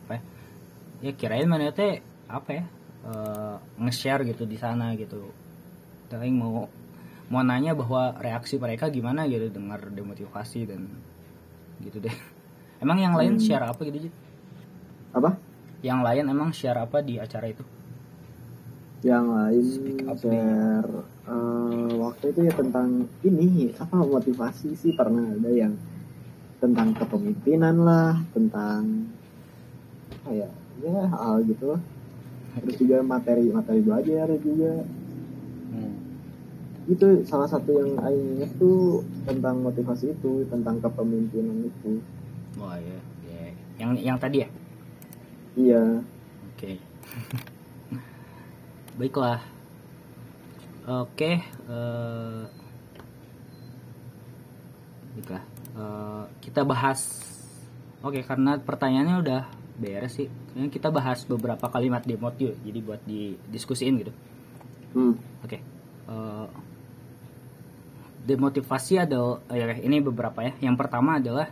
[0.07, 0.23] apa ya?
[1.01, 2.65] Ya kirain mana teh apa ya?
[3.01, 5.33] eh, nge-share gitu di sana gitu.
[6.13, 6.69] Tapi mau
[7.31, 10.85] mau nanya bahwa reaksi mereka gimana gitu dengar demotivasi dan
[11.81, 12.13] gitu deh.
[12.83, 13.45] Emang yang lain Hmm.
[13.45, 14.15] share apa gitu Jit?
[15.11, 15.31] apa
[15.81, 17.65] Yang lain emang share apa di acara itu?
[19.01, 20.93] yang lain Speak up share
[21.25, 25.73] eh, waktu itu ya tentang ini apa motivasi sih pernah ada yang
[26.61, 29.09] tentang kepemimpinan lah tentang
[30.21, 30.49] apa ya
[30.81, 31.81] ya hal gitu lah
[32.61, 34.85] terus juga materi materi belajar juga
[35.71, 35.95] Hmm.
[36.91, 42.03] itu salah satu yang Aing ingat tuh tentang motivasi itu tentang kepemimpinan itu
[42.59, 43.55] Wah ya, ya.
[43.79, 44.49] Yang yang tadi ya?
[45.55, 45.83] iya
[46.51, 46.77] Oke.
[48.99, 49.39] Baiklah.
[50.85, 51.39] Oke.
[51.47, 52.43] eh,
[55.15, 55.43] Baiklah.
[55.77, 57.31] Eh, kita bahas
[58.01, 59.43] Oke, karena pertanyaannya udah
[59.77, 60.29] beres sih.
[60.29, 62.57] Kayaknya kita bahas beberapa kalimat demot yuk.
[62.65, 64.13] Jadi buat didiskusiin gitu.
[64.97, 65.21] Hmm.
[65.45, 65.61] Oke.
[66.09, 66.49] Eh,
[68.25, 70.57] demotivasi ada eh, ini beberapa ya.
[70.65, 71.49] Yang pertama adalah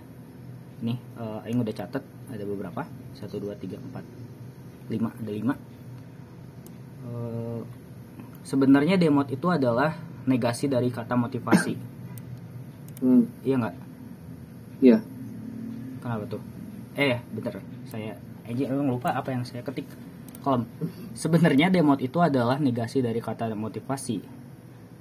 [0.79, 2.89] nih eh yang udah catat ada beberapa.
[3.13, 5.53] 1 2 3 4 5 ada 5.
[7.05, 7.61] Eh,
[8.41, 11.77] sebenarnya demot itu adalah negasi dari kata motivasi.
[13.05, 13.29] Hmm.
[13.45, 13.88] Iya nggak?
[14.79, 15.03] Iya.
[15.99, 16.43] Kenapa tuh?
[16.95, 17.59] Eh bentar.
[17.91, 18.14] Saya
[18.47, 19.87] aja emang lupa apa yang saya ketik.
[20.43, 20.64] Kolom.
[21.19, 24.23] Sebenarnya demot itu adalah negasi dari kata motivasi.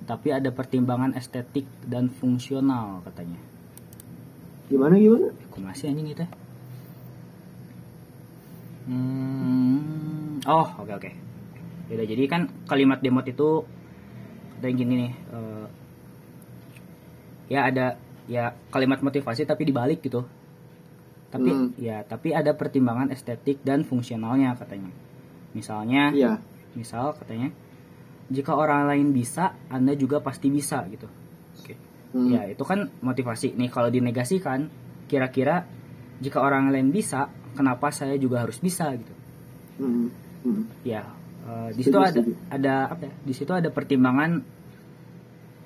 [0.07, 3.37] Tapi ada pertimbangan estetik dan fungsional katanya.
[4.67, 5.29] Gimana gimana?
[5.47, 6.25] Aku masih anjing itu.
[8.87, 10.39] Hmm.
[10.47, 11.11] Oh, oke oke.
[11.91, 13.63] Yaudah, jadi kan kalimat demot itu
[14.59, 15.13] ada yang gini nih.
[15.13, 15.65] eh,
[17.47, 17.95] ya ada
[18.27, 20.27] ya kalimat motivasi tapi dibalik gitu.
[21.27, 21.69] Tapi Hmm.
[21.75, 24.91] ya, tapi ada pertimbangan estetik dan fungsionalnya katanya.
[25.51, 26.39] Misalnya, Iya.
[26.71, 27.51] misal katanya,
[28.31, 31.07] jika orang lain bisa, Anda juga pasti bisa gitu.
[31.59, 31.75] Oke.
[32.15, 32.31] Hmm.
[32.31, 33.55] Ya, itu kan motivasi.
[33.59, 34.71] Nih kalau dinegasikan,
[35.11, 35.67] kira-kira
[36.23, 39.13] jika orang lain bisa, kenapa saya juga harus bisa gitu.
[39.83, 40.07] Hmm.
[40.47, 40.63] Hmm.
[40.87, 41.11] Ya,
[41.43, 43.13] eh, di situ ada ada apa ya?
[43.23, 44.43] Di situ ada pertimbangan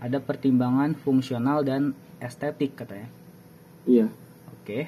[0.01, 3.09] ada pertimbangan fungsional dan estetik katanya.
[3.89, 4.07] Iya.
[4.53, 4.87] Oke.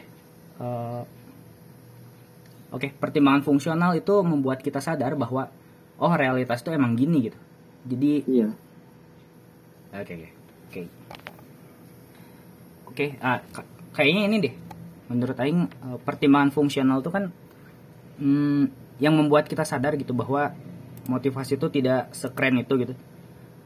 [0.61, 1.03] Eh,
[2.73, 5.45] Oke, pertimbangan fungsional itu membuat kita sadar bahwa
[6.01, 7.37] oh realitas itu emang gini gitu.
[7.85, 8.49] Jadi Iya.
[9.93, 10.29] Oke oke
[10.69, 10.81] oke.
[12.89, 14.53] Oke, ah, ka- kayaknya ini deh.
[15.05, 17.29] Menurut Aing eh, pertimbangan fungsional itu kan
[18.17, 18.63] hmm,
[18.97, 20.49] yang membuat kita sadar gitu bahwa
[21.05, 22.93] motivasi itu tidak sekeren itu gitu.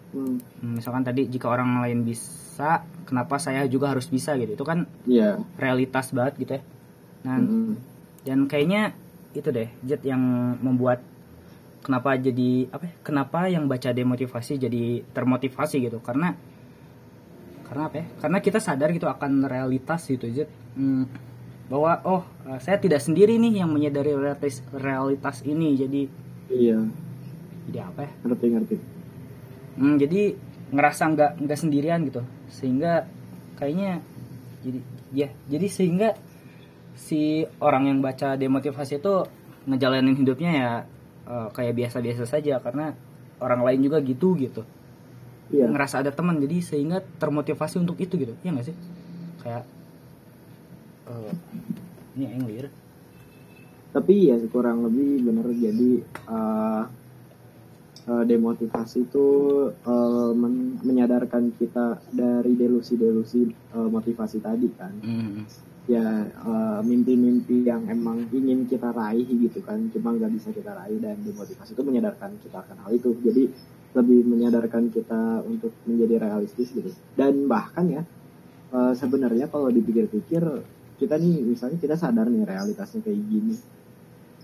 [0.10, 0.39] Hmm.
[0.60, 4.54] Hmm, Misalkan tadi jika orang lain bisa, kenapa saya juga harus bisa gitu.
[4.54, 5.39] Itu kan Iya.
[5.56, 6.62] realitas banget gitu ya.
[7.24, 7.76] Nah, Hmm.
[8.24, 8.96] dan kayaknya
[9.32, 10.20] itu deh Jet yang
[10.58, 11.04] membuat
[11.80, 16.34] kenapa jadi apa ya, kenapa yang baca demotivasi jadi termotivasi gitu karena
[17.63, 21.06] karena apa ya karena kita sadar gitu akan realitas gitu Jet Hmm,
[21.67, 26.02] bahwa oh eh, saya tidak sendiri nih yang menyadari realitas realitas ini jadi
[26.48, 26.80] Iya.
[27.65, 28.76] jadi apa ya Ngerti ngerti.
[29.78, 30.34] Hmm, jadi
[30.74, 32.22] ngerasa nggak nggak sendirian gitu.
[32.52, 33.06] Sehingga
[33.56, 34.02] kayaknya
[34.66, 34.80] jadi
[35.13, 36.10] ya jadi sehingga
[36.98, 39.30] si orang yang baca demotivasi itu
[39.70, 40.72] ngejalanin hidupnya ya
[41.30, 42.60] eh, kayak biasa-biasa saja.
[42.60, 42.92] Karena
[43.40, 44.63] orang lain juga gitu gitu.
[45.48, 45.72] Iya.
[45.72, 48.36] ngerasa ada teman jadi sehingga termotivasi untuk itu gitu.
[48.44, 48.76] Ya nggak sih?
[49.40, 49.63] Kayak
[51.08, 51.34] eh,
[52.20, 52.68] ini yang liar
[53.98, 55.48] tapi ya kurang lebih bener.
[55.58, 56.84] Jadi eh,
[58.08, 59.28] eh, demotivasi itu
[59.93, 63.41] eh, men- menyadarkan kita dari delusi-delusi
[63.76, 64.93] eh, motivasi tadi kan.
[65.04, 65.43] Hmm,
[65.88, 66.04] ya
[66.84, 71.72] mimpi-mimpi yang emang ingin kita raih gitu kan cuma nggak bisa kita raih dan demotivasi
[71.72, 73.12] itu menyadarkan kita akan hal itu.
[73.24, 73.43] Jadi
[73.98, 76.91] lebih menyadarkan kita untuk menjadi realistis gitu.
[77.15, 78.04] Dan bahkan ya
[78.76, 80.43] eh, sebenarnya kalau dipikir-pikir
[80.98, 83.56] kita nih misalnya kita sadar nih realitasnya kayak gini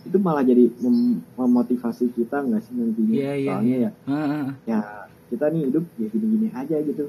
[0.04, 4.48] itu malah jadi mem- memotivasi kita nggak sih nantinya Iya, iya, soalnya ya ah.
[4.63, 4.80] ya
[5.30, 7.06] kita nih hidup ya gini-gini aja gitu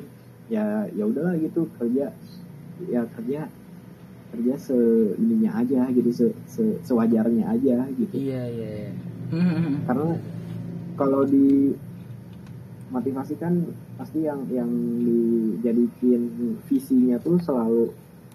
[0.47, 2.15] ya ya udahlah gitu kerja
[2.87, 3.41] ya kerja
[4.31, 4.77] kerja se
[5.17, 8.93] ininya aja gitu se, se- sewajarnya aja gitu iya iya iya.
[9.31, 9.75] Hmm, hmm.
[9.87, 10.09] karena
[10.95, 11.75] kalau di
[12.91, 14.71] motivasi kan pasti yang yang
[15.03, 16.23] dijadikan
[16.65, 17.91] visinya tuh selalu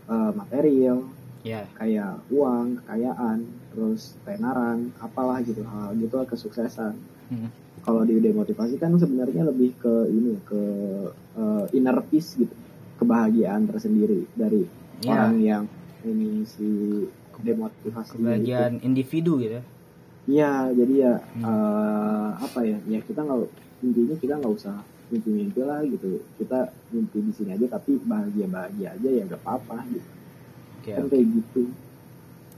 [0.07, 0.99] eh, material
[1.39, 6.97] ya kayak uang kekayaan terus tenaran apalah gitu hal gitu kesuksesan
[7.29, 7.53] Hmm.
[7.79, 10.61] kalau di demotivasi kan sebenarnya lebih ke ini ke
[11.35, 12.53] eh, inner peace gitu
[12.97, 14.65] kebahagiaan tersendiri dari
[14.99, 15.15] Ya.
[15.15, 15.63] orang yang
[16.01, 16.67] ini si
[17.39, 19.63] demotivasi kebahagiaan individu gitu ya.
[20.25, 21.43] Iya, jadi ya Hmm.
[21.45, 22.77] eh, apa ya?
[22.83, 23.39] Ya kita nggak
[23.79, 24.75] intinya kita nggak usah
[25.07, 26.19] mimpi-mimpi lah gitu.
[26.35, 30.09] Kita mimpi di sini aja tapi bahagia-bahagia aja ya gak apa-apa gitu.
[30.75, 31.09] Oke, Kan oke.
[31.09, 31.61] kayak gitu.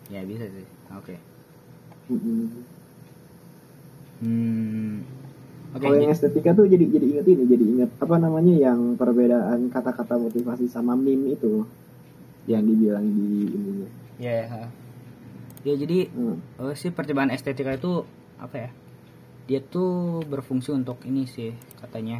[0.09, 0.65] Ya bisa sih.
[0.95, 1.15] Oke.
[2.07, 2.41] Mm-mm.
[4.21, 5.01] Hmm.
[5.71, 10.19] Kalau yang estetika tuh jadi jadi inget ini, jadi inget apa namanya yang perbedaan kata-kata
[10.19, 11.63] motivasi sama meme itu
[12.43, 13.89] yang dibilang di ininya.
[14.19, 14.63] Ya, ya.
[15.63, 16.37] Ya jadi Hmm.
[16.59, 18.03] eh, sih percobaan estetika itu
[18.35, 18.69] apa ya?
[19.47, 22.19] Dia tuh berfungsi untuk ini sih katanya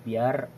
[0.00, 0.48] biar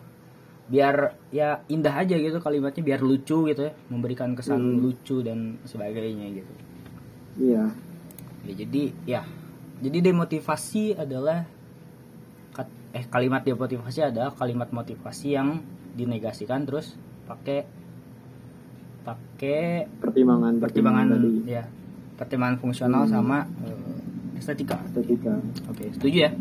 [0.66, 0.94] biar
[1.28, 4.78] ya indah aja gitu kalimatnya biar lucu gitu ya memberikan kesan Hmm.
[4.80, 6.52] lucu dan sebagainya gitu
[7.32, 7.64] Iya.
[8.42, 9.22] ya jadi ya
[9.80, 11.46] jadi demotivasi adalah
[12.92, 15.64] eh kalimat demotivasi adalah kalimat motivasi yang
[15.96, 16.92] dinegasikan terus
[17.24, 17.64] pakai
[19.02, 21.64] pakai pertimbangan pertimbangan tadi ya
[22.14, 23.12] pertimbangan fungsional Hmm.
[23.14, 26.32] sama eh, estetika estetika oke setuju ya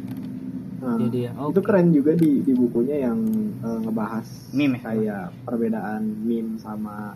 [0.81, 1.53] Nah, Jadi ya, oke.
[1.53, 3.21] itu keren juga di di bukunya yang
[3.61, 4.89] eh, ngebahas Meme ya?
[4.89, 7.13] kayak perbedaan meme sama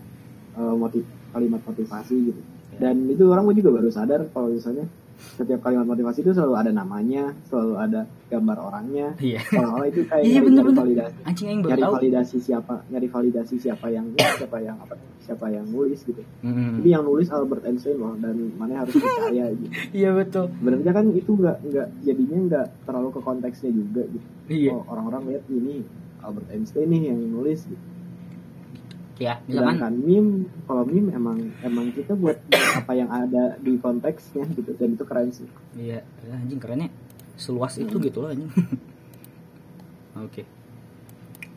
[0.54, 1.02] eh, motiv
[1.34, 2.42] kalimat motivasi gitu.
[2.78, 4.86] Dan itu orang juga baru sadar kalau misalnya
[5.16, 9.08] setiap kalimat motivasi itu selalu ada namanya, selalu ada gambar orangnya.
[9.18, 10.82] iya Kalau itu kayak Iya, nyari, bener, nyari bener.
[10.84, 14.96] validasi, anjing yang baru nyari tahu validasi siapa, nyari validasi siapa yang siapa yang apa,
[15.20, 16.20] siapa yang nulis gitu.
[16.40, 16.80] Hmm.
[16.80, 19.68] Jadi yang nulis Albert Einstein loh dan mana harus percaya gitu.
[19.92, 24.28] iya betul Sebenarnya kan itu nggak nggak jadinya nggak terlalu ke konteksnya juga gitu.
[24.48, 25.76] iya Oh, orang-orang lihat ini
[26.22, 27.84] Albert Einstein nih yang nulis gitu.
[29.16, 30.32] Ya misalkan Sedangkan meme,
[30.68, 32.36] kalau meme emang emang kita buat
[32.84, 35.48] apa yang ada di konteksnya gitu dan itu keren sih.
[35.76, 36.92] iya anjing kerennya
[37.36, 38.04] seluas itu Hmm.
[38.04, 38.52] gitu loh anjing.
[40.26, 40.44] Oke.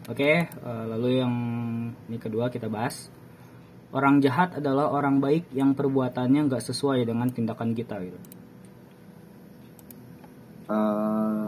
[0.08, 1.34] Oke eh, lalu yang
[2.06, 3.10] ini kedua kita bahas.
[3.88, 8.18] Orang jahat adalah orang baik yang perbuatannya nggak sesuai dengan tindakan kita gitu.
[10.68, 11.44] Eh,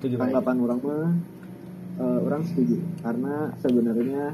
[0.00, 0.26] itu gimana?
[0.34, 1.12] tanggapan orang mah
[2.00, 2.76] eh, orang setuju.
[3.00, 4.24] Karena sebenarnya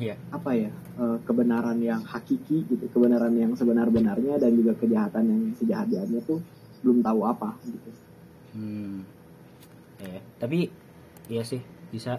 [0.00, 5.42] iya apa ya eh, kebenaran yang hakiki gitu, kebenaran yang sebenar-benarnya dan juga kejahatan yang
[5.58, 6.40] sejahat-jahatnya tuh
[6.82, 7.90] belum tahu apa gitu.
[8.52, 9.04] Hmm.
[10.02, 10.68] Eh, tapi
[11.30, 12.18] iya sih bisa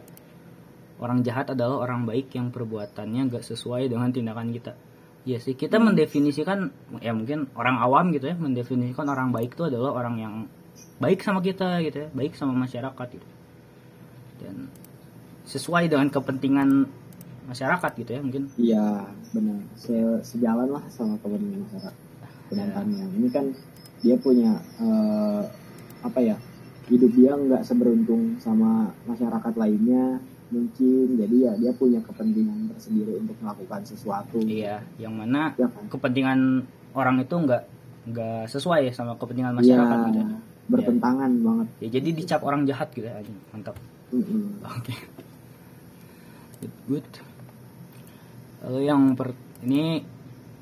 [1.02, 4.74] orang jahat adalah orang baik yang perbuatannya gak sesuai dengan tindakan kita.
[5.24, 5.92] Iya sih kita Hmm.
[5.92, 10.34] mendefinisikan ya mungkin orang awam gitu ya mendefinisikan orang baik itu adalah orang yang
[11.00, 13.28] baik sama kita gitu ya, baik sama masyarakat gitu.
[14.44, 14.68] Dan
[15.44, 16.88] sesuai dengan kepentingan
[17.46, 18.44] masyarakat gitu ya mungkin.
[18.56, 18.86] Iya
[19.32, 21.94] benar, Se- sejalan lah sama kepentingan masyarakat.
[22.48, 23.46] Sedangkan yang ini kan
[24.00, 25.42] dia punya eh,
[26.02, 26.36] apa ya
[26.86, 30.20] hidup dia nggak seberuntung sama masyarakat lainnya
[30.52, 35.88] mungkin jadi ya dia punya kepentingan tersendiri untuk melakukan sesuatu Iya, yang mana ya kan
[35.88, 36.62] kepentingan
[36.94, 37.64] orang itu nggak
[38.06, 40.20] nggak sesuai sama kepentingan masyarakat Iya, gitu.
[40.22, 40.38] ya.
[40.64, 43.16] bertentangan banget Ya, jadi dicap orang jahat gitu ya,
[43.50, 43.76] mantap.
[44.12, 44.60] Mm-mm.
[44.62, 44.94] Oke.
[46.60, 47.08] Good, good.
[48.64, 50.00] Lalu yang per ini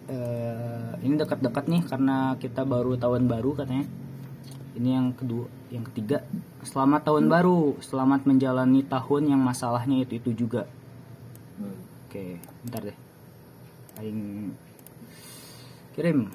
[0.10, 3.86] eh, ini dekat-dekat nih karena kita baru tahun baru katanya.
[4.72, 6.24] Ini yang kedua, yang ketiga.
[6.64, 10.64] Selamat tahun baru, selamat menjalani tahun yang masalahnya itu itu juga.
[11.60, 11.76] Hmm.
[12.08, 12.98] Oke, bentar deh.
[14.00, 14.56] Aing
[15.92, 16.32] kirim.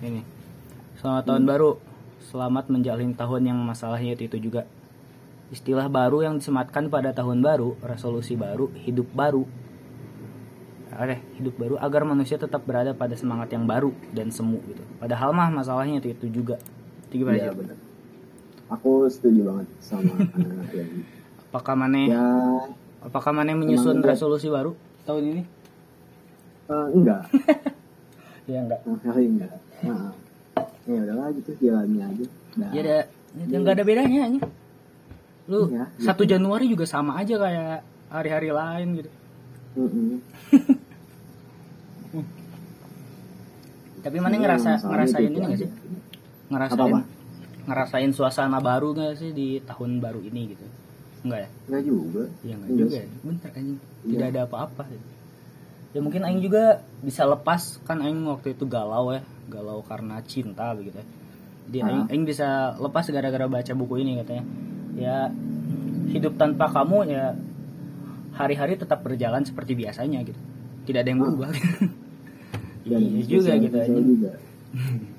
[0.00, 0.22] Ini.
[0.96, 1.70] Selamat tahun baru.
[2.26, 4.66] Selamat menjalin tahun yang masalahnya itu, itu juga.
[5.50, 9.46] Istilah baru yang disematkan pada tahun baru, resolusi baru, hidup baru.
[10.96, 14.80] Oke, hidup baru agar manusia tetap berada pada semangat yang baru dan semu gitu.
[14.96, 16.56] Padahal mah masalahnya itu itu juga.
[17.06, 17.76] Itu gimana benar
[18.70, 20.90] aku setuju banget sama anak-anak yang
[21.46, 22.26] Apakah mana ya
[23.00, 24.74] apakah mana menyusun resolusi baru
[25.06, 25.42] tahun ini?
[26.66, 27.22] eh, enggak
[28.50, 28.80] Ya enggak.
[28.86, 30.10] Nah, enggak nah,
[30.86, 32.96] ya udahlah gitu jalannya aja Nah, Ya ada
[33.36, 34.42] yang enggak ada bedanya nih.
[35.46, 37.78] Lu Iya, 1 Januari juga sama aja kayak
[38.10, 39.10] hari-hari lain gitu.
[39.76, 40.18] mm-mm.
[44.02, 45.58] Tapi mana Iya, ngerasa masalahnya ngerasain itu ini gak aja.
[45.58, 45.70] sih?
[46.46, 47.00] Ngerasain Apa-apa?
[47.66, 50.64] ngerasain suasana baru gak sih di tahun baru ini gitu?
[51.26, 51.48] Enggak ya?
[51.66, 53.02] enggak juga Iya enggak Enggak juga sih.
[53.02, 53.06] ya.
[53.20, 53.76] Bentar anjing.
[53.76, 54.06] Iya.
[54.06, 55.06] Tidak ada apa-apa gitu.
[55.90, 56.62] Ya mungkin aing juga
[57.00, 61.04] bisa lepas kan aing waktu itu galau ya, galau karena cinta begitu ya.
[61.66, 64.44] Jadi aing, aing bisa lepas gara-gara baca buku ini katanya.
[64.96, 65.28] Ya
[66.08, 67.36] hidup tanpa kamu ya
[68.32, 70.40] hari-hari tetap berjalan seperti biasanya gitu.
[70.84, 71.24] Tidak ada yang Ah.
[71.26, 71.50] berubah.
[72.86, 73.92] dan iya juga gitu aja.
[73.94, 74.32] juga.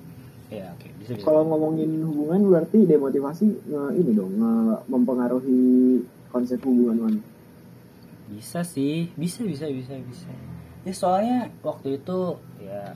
[0.48, 1.28] Ya oke, bisa bisa.
[1.28, 7.16] kalau ngomongin hubungan berarti demotivasi nge- ini dong nge- mempengaruhi konsep hubungan man
[8.32, 10.32] Bisa sih, bisa bisa bisa bisa.
[10.82, 12.96] Ya soalnya waktu itu ya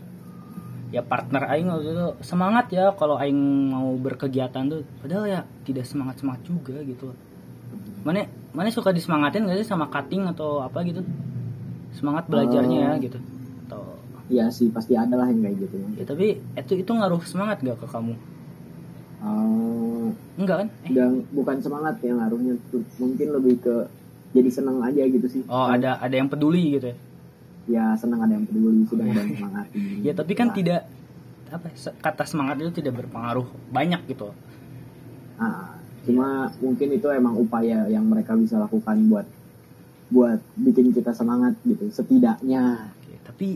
[0.92, 3.40] ya partner aing waktu itu semangat ya kalau aing
[3.72, 7.16] mau berkegiatan tuh padahal ya tidak semangat semangat juga gitu.
[8.04, 11.00] Mana mana suka disemangatin gak sih sama cutting atau apa gitu?
[11.96, 13.20] Semangat belajarnya ya gitu.
[13.68, 13.84] Atau
[14.32, 17.80] Iya sih pasti ada lah yang kayak gitu ya tapi itu itu ngaruh semangat gak
[17.80, 18.16] ke kamu?
[19.22, 20.08] Eh,
[20.40, 20.70] Enggak kan?
[20.88, 23.76] Eh, dan bukan semangat yang ngaruhnya tuh mungkin lebih ke
[24.32, 26.98] jadi senang aja gitu sih oh ada ada yang peduli gitu ya.
[27.66, 29.66] Ya senang ada yang peduli sedang ada yang semangat
[30.02, 30.82] Ya tapi kan Nah, tidak
[31.48, 34.32] apa se- kata semangat itu tidak berpengaruh banyak gitu.
[35.36, 39.28] ah, cuma mungkin itu emang upaya yang mereka bisa lakukan buat
[40.08, 43.48] buat bikin kita semangat gitu setidaknya Oke, tapi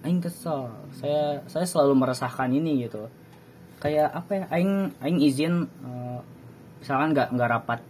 [0.00, 0.70] aing kesel.
[0.92, 3.10] Saya saya selalu meresahkan ini gitu.
[3.76, 4.44] Kayak apa ya?
[4.48, 6.18] Aing aing izin eh,
[6.78, 7.80] misalkan nggak nggak rapat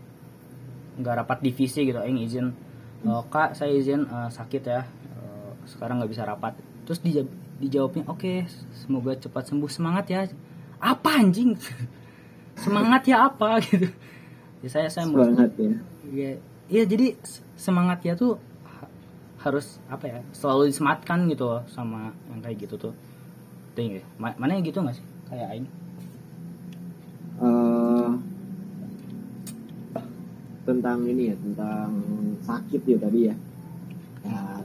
[0.96, 1.98] nggak rapat divisi gitu.
[1.98, 2.56] Aing izin
[3.04, 4.80] "Oh, kak saya izin eh, sakit ya
[5.66, 10.20] sekarang nggak bisa rapat terus dija- dijawabnya oke semoga cepat sembuh semangat ya
[10.78, 11.54] apa anjing
[12.64, 13.90] semangat ya apa gitu
[14.64, 15.74] ya saya saya mau semangat ya
[16.06, 16.30] Iya,
[16.70, 17.18] iya jadi
[17.58, 18.92] semangat ya tuh ha-
[19.42, 22.94] harus apa ya selalu disematkan gitu loh sama yang kayak gitu tuh.
[23.74, 24.06] Tuh ya.
[24.22, 25.02] Ma- mana yang gitu nggak sih?
[25.26, 25.66] Kayak aing.
[27.42, 28.10] Eh,
[30.66, 31.90] tentang ini ya tentang
[32.42, 33.34] sakit ya tadi ya ya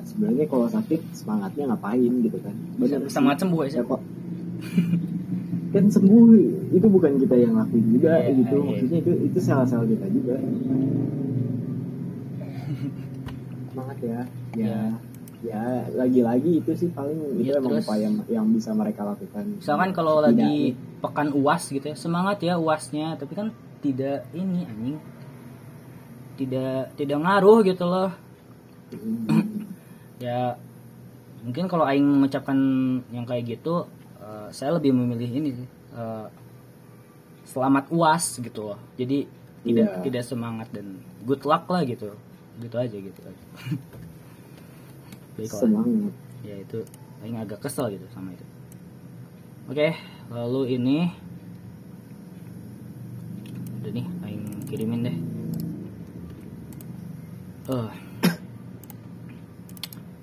[0.04, 2.98] sebenarnya kalau sakit semangatnya ngapain gitu kan sih.
[3.08, 3.72] Semangat sembuh ya.
[3.78, 4.02] Ya, kok
[5.72, 6.24] kan sembuh
[6.70, 8.68] itu bukan kita yang lakuin juga Iya, gitu iya.
[8.68, 10.36] maksudnya itu itu sel-sel kita juga
[13.72, 14.20] semangat ya
[14.54, 14.78] ya
[15.42, 15.64] ya
[15.96, 20.20] lagi-lagi itu sih paling itu Iya, emang terus- upaya yang bisa mereka lakukan Misalkan kalau
[20.20, 20.56] Tidak- lagi
[21.02, 23.50] pekan uas gitu ya, semangat ya uasnya, tapi kan
[23.82, 24.98] tidak ini anjing.
[26.38, 28.14] Tidak tidak ngaruh gitu loh.
[30.22, 30.54] Ya
[31.42, 32.56] mungkin kalau aing mengucapkan
[33.10, 35.68] yang kayak gitu, eh, saya lebih memilih ini sih.
[35.92, 36.28] eh,
[37.44, 38.80] selamat uas gitu loh.
[38.96, 39.28] Jadi
[39.62, 40.02] tidak Iya.
[40.02, 40.96] tidak semangat dan
[41.26, 42.14] good luck lah gitu.
[42.58, 43.44] Gitu aja gitu aja.
[45.32, 45.62] Baiklah.
[45.64, 46.80] semangat ya itu
[47.20, 48.44] aing agak kesel gitu sama itu
[49.66, 49.88] oke
[50.28, 50.98] lalu ini
[53.80, 55.16] udah nih aing kirimin deh
[57.72, 57.92] Eh.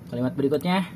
[0.09, 0.89] Kalimat berikutnya.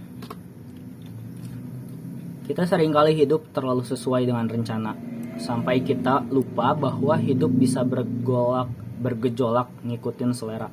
[2.44, 4.98] Kita sering kali hidup terlalu sesuai dengan rencana.
[5.40, 8.68] Sampai kita lupa bahwa hidup bisa bergolak
[9.00, 10.70] bergejolak ngikutin selera.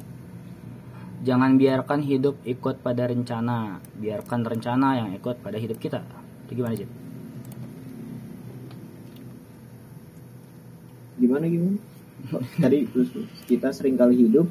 [1.21, 6.01] Jangan biarkan hidup ikut pada rencana, biarkan rencana yang ikut pada hidup kita.
[6.49, 6.89] Itu gimana sih?
[11.21, 11.79] gimana gimana?
[12.65, 13.13] Tadi terus.
[13.45, 14.49] Kita sering kali hidup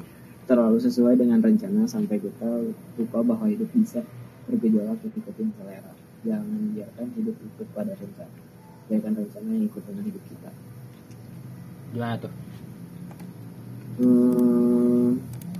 [0.50, 4.02] terlalu sesuai dengan rencana sampai kita lupa bahwa hidup bisa
[4.50, 5.94] bergejolak ikutin selera
[6.26, 8.34] jangan biarkan hidup ikut pada rencana.
[8.90, 10.50] Biarkan rencana yang ikut dengan hidup kita.
[11.94, 12.32] Gimana tuh?
[14.00, 15.08] hmm,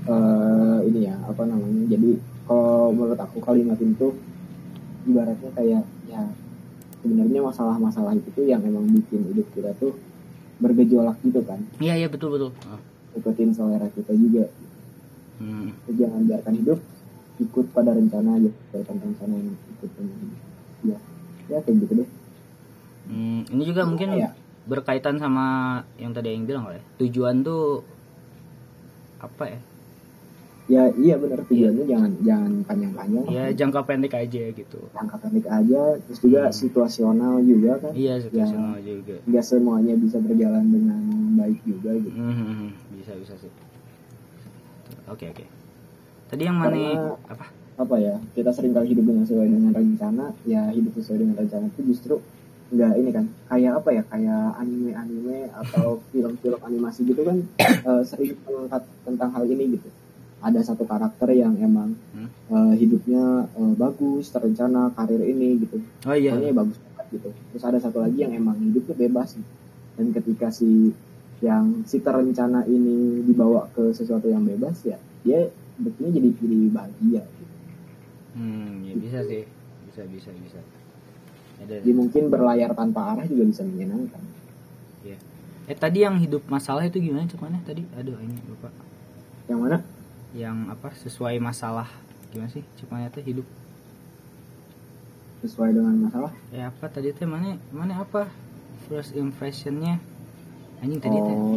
[0.09, 1.85] eh, ini ya apa namanya?
[1.91, 2.11] Jadi
[2.49, 4.17] kalau menurut aku kalimat itu
[5.09, 6.23] ibaratnya kayak ya
[7.01, 9.97] sebenarnya masalah-masalah itu tuh yang emang bikin hidup kita tuh
[10.61, 11.61] bergejolak gitu kan?
[11.81, 12.53] Iya iya betul betul.
[13.17, 14.49] Ikutin selera kita juga
[15.41, 15.73] Hmm.
[15.89, 16.79] jangan biarkan hidup
[17.39, 19.91] ikut pada rencana aja biarkan rencana yang ikut
[20.85, 20.99] ya
[21.49, 22.09] ya kayak gitu deh
[23.03, 24.31] Hmm, ini juga mungkin ya
[24.63, 25.47] berkaitan sama
[25.97, 26.85] yang tadi yang bilang kali ya.
[27.01, 27.83] Tujuan tuh
[29.19, 29.59] apa ya?
[30.71, 34.79] ya iya benar tujuannya jangan jangan panjang-panjang Ya jangka pendek aja gitu.
[34.95, 36.55] jangka pendek aja terus juga Hmm.
[36.55, 39.19] situasional juga kan Iya situasional juga.
[39.27, 41.03] nggak semuanya bisa berjalan dengan
[41.35, 42.71] baik juga gitu Hmm, hmm, hmm.
[42.95, 43.51] bisa bisa sih.
[45.11, 45.45] Oke oke.
[46.27, 47.47] Tadi yang mana Karena- apa?
[47.81, 51.65] apa ya kita sering kali hidup dengan sesuai dengan rencana ya hidup sesuai dengan rencana
[51.67, 52.21] itu justru
[52.71, 58.37] nggak ini kan kayak apa ya kayak anime-anime atau film-film animasi gitu kan eh, sering
[58.45, 59.89] mengangkat tentang hal ini gitu
[60.39, 62.29] ada satu karakter yang emang Hmm.
[62.53, 66.37] eh, hidupnya eh, bagus terencana karir ini gitu Oh iya.
[66.37, 69.49] pokoknya bagus banget gitu terus ada satu lagi yang emang hidupnya bebas gitu.
[69.97, 70.93] dan ketika si
[71.41, 75.49] yang si terencana ini dibawa ke sesuatu yang bebas ya dia
[75.81, 77.55] hidupnya jadi jadi bahagia gitu.
[78.37, 79.45] Hmm, ya bisa sih.
[79.89, 80.61] Bisa bisa bisa.
[81.61, 81.85] Ada.
[81.85, 84.25] jadi mungkin berlayar tanpa arah juga bisa menyenangkan
[85.71, 87.87] Eh tadi yang hidup masalah itu gimana cuman tadi?
[87.95, 88.75] Aduh ini lupa.
[89.47, 89.79] yang mana
[90.35, 91.87] Yang apa sesuai masalah
[92.35, 93.47] gimana sih cuman tuh hidup?
[95.41, 98.27] sesuai dengan masalah Ya apa tadi teh mana mana apa
[98.91, 100.03] first impressionnya?
[100.81, 101.35] Anjing tadi teh.
[101.37, 101.57] oh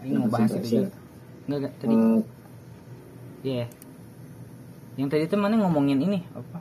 [0.00, 0.90] Anjing mau bahas itu juga.
[1.46, 1.94] Enggak enggak tadi.
[1.94, 2.20] Eh,
[3.46, 3.66] Iya.
[4.96, 6.58] Yang tadi tuh mana ngomongin ini apa?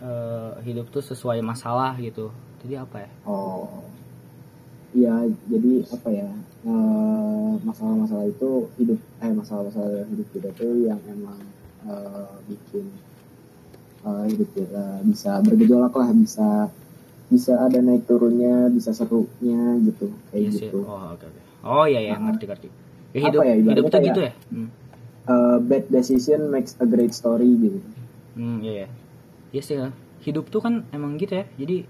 [0.00, 2.32] Eh hidup tuh sesuai masalah gitu.
[2.64, 3.10] Jadi apa ya?
[3.24, 3.88] oh
[4.90, 6.28] iya jadi apa ya
[6.66, 11.38] eh, masalah-masalah itu hidup eh masalah-masalah hidup kita tuh yang emang
[11.86, 12.90] eh, bikin
[14.02, 16.68] eh, hidup kita bisa bergejolak lah bisa
[17.30, 20.66] bisa ada naik turunnya bisa serunya gitu kayak Iya sih.
[20.66, 21.40] gitu Oh oke oke.
[21.62, 22.68] Oh iya ya Nah, ngerti ngerti.
[23.10, 24.32] Ya, hidup ya, hidup tuh gitu ya?
[24.50, 24.68] Hmm.
[25.22, 27.78] Eh, bad decision makes a great story gitu
[28.30, 28.88] Hmm, iya ya.
[29.50, 29.74] Iya sih.
[29.76, 29.90] ya.
[30.20, 31.46] Hidup tuh kan emang gitu ya.
[31.56, 31.82] Jadi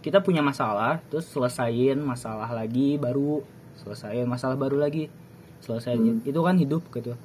[0.00, 3.40] kita punya masalah, terus selesaiin masalah lagi baru,
[3.76, 5.08] selesaiin masalah baru lagi,
[5.60, 6.28] selesaiin Hmm.
[6.28, 7.16] itu kan hidup gitu.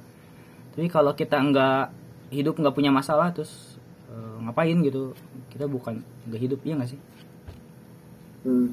[0.72, 1.88] Tapi kalau kita nggak
[2.30, 3.76] hidup nggak punya masalah, terus
[4.08, 5.12] eh, ngapain gitu?
[5.48, 7.00] Kita bukan nggak hidup ya nggak sih?
[8.46, 8.70] Hmm.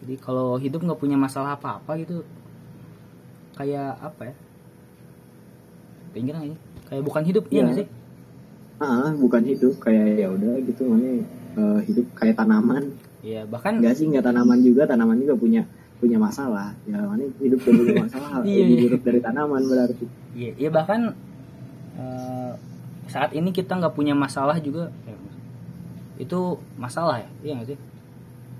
[0.00, 2.24] Jadi kalau hidup nggak punya masalah apa-apa gitu,
[3.52, 4.34] kayak apa ya?
[6.10, 6.56] Pinggir ini
[6.86, 7.62] kayak bukan hidup iya Iya.
[7.62, 7.88] nggak sih
[8.80, 11.22] ah bukan hidup kayak ya udah gitu mana
[11.54, 15.62] eh, hidup kayak tanaman iya bahkan enggak sih enggak tanaman juga tanaman juga punya
[16.00, 18.82] punya masalah ya mana hidup gak punya masalah Iya, lebih iya.
[18.88, 20.04] buruk dari tanaman berarti
[20.34, 21.12] iya iya bahkan
[21.94, 22.52] eh,
[23.06, 25.14] saat ini kita nggak punya masalah juga ya,
[26.18, 26.40] itu
[26.74, 27.78] masalah ya iya nggak sih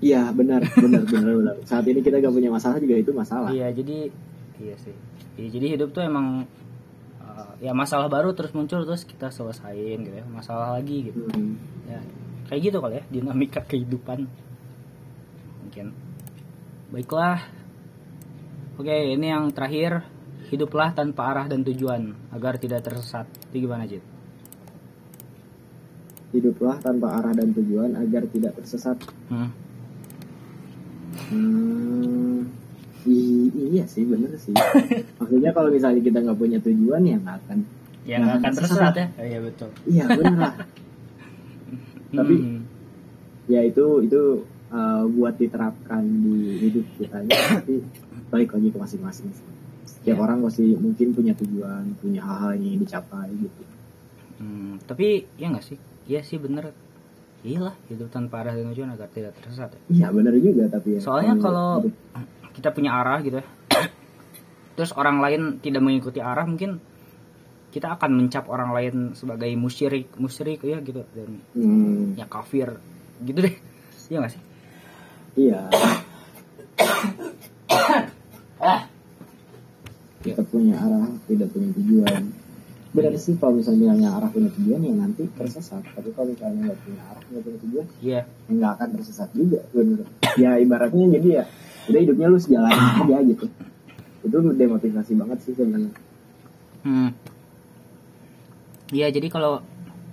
[0.01, 1.55] iya benar benar benar benar.
[1.63, 3.49] Saat ini kita gak punya masalah juga itu masalah.
[3.53, 4.11] Iya jadi
[4.59, 4.95] iya sih.
[5.39, 6.43] Iya, jadi hidup tuh emang
[7.23, 10.25] eh, ya masalah baru terus muncul terus kita selesain gitu ya.
[10.27, 11.21] Masalah lagi gitu.
[11.31, 11.55] Hmm.
[11.87, 12.01] ya
[12.51, 14.27] kayak gitu kali ya dinamika kehidupan.
[15.63, 15.87] Mungkin.
[16.91, 17.47] Baiklah.
[18.75, 20.03] Oke ini yang terakhir.
[20.51, 23.23] Hiduplah tanpa arah dan tujuan agar tidak tersesat.
[23.47, 24.03] Itu gimana Jit?
[26.31, 28.97] hiduplah tanpa arah dan tujuan agar tidak tersesat.
[29.27, 29.51] Hmm.
[31.31, 32.43] Hmm,
[33.03, 34.51] i- iya sih bener sih.
[35.19, 37.59] Maksudnya kalau misalnya kita nggak punya tujuan ya nggak akan.
[38.01, 40.53] ya nggak akan tersesat ya Oh, iya betul Iya bener lah.
[42.17, 42.59] Tapi Hmm.
[43.47, 44.21] ya itu itu
[44.69, 47.17] uh, buat diterapkan di hidup kita.
[47.57, 47.79] Tapi
[48.27, 49.29] balik lagi ke masing-masing.
[49.83, 50.19] Setiap Ya.
[50.19, 53.63] orang pasti mungkin punya tujuan, punya hal-hal yang ingin dicapai gitu.
[54.35, 56.73] Hmm, tapi ya nggak sih iya sih bener
[57.41, 59.79] iyalah hidup tanpa arah dan tujuan agar tidak tersesat ya.
[59.89, 60.99] Iya bener juga tapi ya.
[61.01, 61.97] Soalnya kalau hidup-
[62.53, 63.45] kita punya arah gitu ya.
[64.77, 66.77] Terus orang lain tidak mengikuti arah mungkin
[67.71, 72.77] kita akan mencap orang lain sebagai musyrik, musyrik ya gitu dan Hmm, ya kafir
[73.21, 73.55] gitu deh.
[74.11, 74.41] Iya gak sih?
[75.39, 75.59] iya.
[78.59, 78.75] Ya.
[80.21, 82.23] Kita punya arah, tidak punya tujuan.
[82.91, 85.79] Benar sih kalau misalnya arah punya tujuan ya nanti tersesat.
[85.95, 88.21] Tapi kalau misalnya nggak punya arah, nggak punya tujuan, Iya.
[88.27, 89.59] ya nggak akan tersesat juga.
[89.71, 90.03] Bener.
[90.35, 91.43] Ya ibaratnya jadi ya,
[91.87, 93.45] udah hidupnya lu sejalan aja gitu.
[94.27, 95.91] Itu demotivasi banget sih sebenarnya.
[96.83, 97.09] Hmm.
[98.91, 99.63] Iya, jadi kalau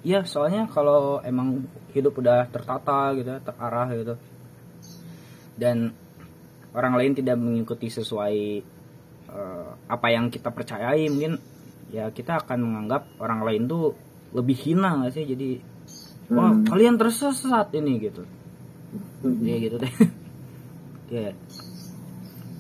[0.07, 4.15] ya soalnya kalau emang hidup udah tertata gitu, terarah gitu.
[5.59, 5.91] Dan
[6.79, 8.37] orang lain tidak mengikuti sesuai
[9.29, 11.58] eh, apa yang kita percayai mungkin
[11.89, 13.97] ya kita akan menganggap orang lain tuh
[14.37, 15.51] lebih hina nggak sih jadi
[16.29, 16.69] wah Hmm.
[16.69, 18.23] kalian tersesat ini gitu
[19.25, 19.41] Hmm.
[19.43, 19.95] ya gitu deh
[21.17, 21.33] ya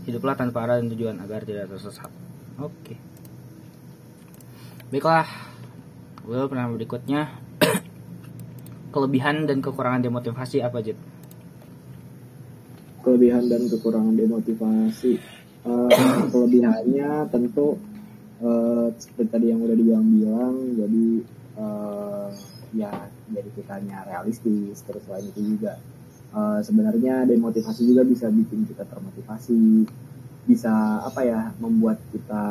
[0.08, 2.08] hiduplah tanpa arah dan tujuan agar tidak tersesat
[2.56, 2.94] oke
[4.88, 5.28] baiklah
[6.24, 7.28] gue pernah berikutnya
[8.92, 10.96] kelebihan dan kekurangan demotivasi apa Jit?
[13.04, 15.12] Kelebihan dan kekurangan demotivasi.
[15.64, 15.88] Eh,
[16.32, 17.80] kelebihannya tentu
[18.38, 21.06] eh, seperti tadi yang udah dibilang-bilang, jadi
[21.58, 22.28] eh,
[22.76, 22.92] ya
[23.28, 24.80] jadi kitanya realistis.
[24.86, 25.78] Terus selain itu juga
[26.34, 29.86] eh, sebenarnya demotivasi juga bisa bikin kita termotivasi,
[30.48, 32.44] bisa apa ya membuat kita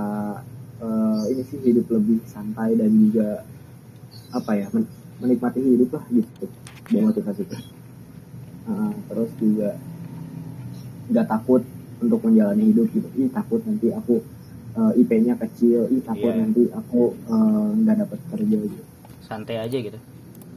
[0.83, 3.41] eh, ini sih hidup lebih santai dan juga
[4.33, 4.91] apa ya men-
[5.23, 6.45] menikmati hidup lah gitu
[6.91, 7.57] demotivasi itu.
[8.67, 9.79] Eh, terus juga
[11.07, 11.63] nggak takut
[12.03, 13.07] untuk menjalani hidup gitu.
[13.17, 14.21] Ih takut nanti aku
[14.77, 16.39] eh, IP-nya kecil, ih takut Iya.
[16.39, 18.83] nanti aku eh, nggak dapat kerja gitu.
[19.21, 19.99] santai aja gitu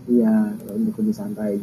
[0.07, 0.35] Iya
[0.71, 1.59] untuk lebih santai.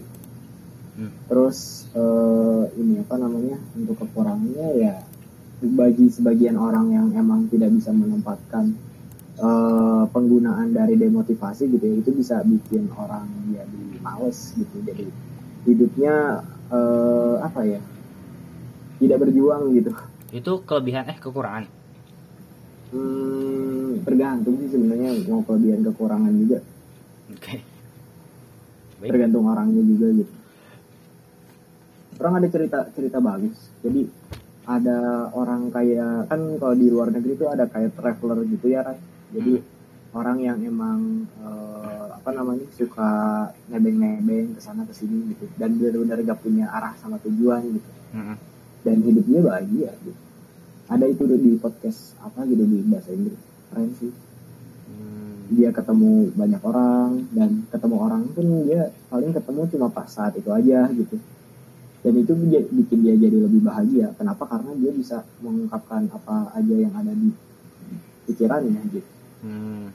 [0.93, 1.13] Hmm.
[1.27, 1.57] Terus
[1.93, 4.93] eh, ini apa namanya untuk kekurangannya ya
[5.59, 8.73] bagi sebagian orang yang emang tidak bisa menempatkan
[9.37, 15.05] eh, penggunaan dari demotivasi gitu ya itu bisa bikin orang jadi males gitu jadi
[15.63, 16.15] hidupnya
[16.67, 17.81] eh, apa ya
[18.97, 19.91] tidak berjuang gitu
[20.29, 21.65] itu kelebihan eh kekurangan
[22.87, 26.59] Hmm, tergantung sih sebenarnya mau kelebihan kekurangan juga.
[27.33, 27.55] Oke.
[28.97, 29.13] Baik.
[29.13, 30.33] tergantung orangnya juga gitu.
[32.17, 33.57] Orang ada cerita cerita bagus.
[33.85, 34.09] Jadi
[34.65, 38.99] ada orang kayak kan kalau di luar negeri itu ada kayak traveler gitu ya Ray.
[39.31, 39.53] jadi
[40.11, 43.11] orang yang emang eh, apa namanya suka
[43.69, 45.45] nebeng-nebeng ke sana ke sini gitu.
[45.61, 47.91] Dan benar-benar gak punya arah sama tujuan gitu.
[48.15, 48.37] Mm-mm.
[48.87, 50.26] dan hidupnya bahagia gitu
[50.87, 53.41] ada itu di podcast apa gitu di bahasa Inggris.
[53.67, 54.11] Keren sih.
[54.87, 60.33] Hmm, dia ketemu banyak orang dan ketemu orang pun dia paling ketemu cuma pas saat
[60.39, 61.19] itu aja gitu.
[62.07, 62.31] Dan itu
[62.71, 64.15] bikin dia jadi lebih bahagia.
[64.15, 64.47] Kenapa?
[64.47, 67.35] Karena dia bisa mengungkapkan apa aja yang ada di
[68.27, 69.11] pikirannya gitu.
[69.37, 69.93] Hmm.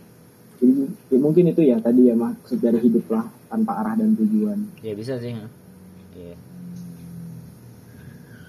[0.63, 4.71] jadi ya mungkin itu ya tadi ya maksud dari hidup lah tanpa arah dan tujuan.
[4.79, 5.49] Ya bisa sih ya.
[6.13, 6.37] Iya.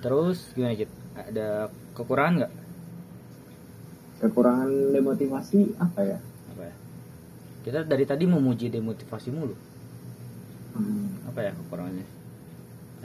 [0.04, 0.92] terus gimana Jit?
[1.16, 2.54] ada kekurangan nggak?
[4.24, 6.20] Kekurangan demotivasi apa ya?
[6.54, 6.76] Apa ya?
[7.64, 9.56] Kita dari tadi memuji demotivasi mulu.
[10.74, 12.08] Hmm, apa ya kekurangannya?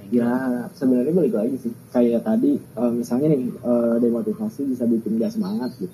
[0.09, 1.73] Ya sebenarnya balik lagi sih.
[1.93, 5.93] Kayak tadi eh, misalnya nih eh, demotivasi bisa bikin dia semangat gitu.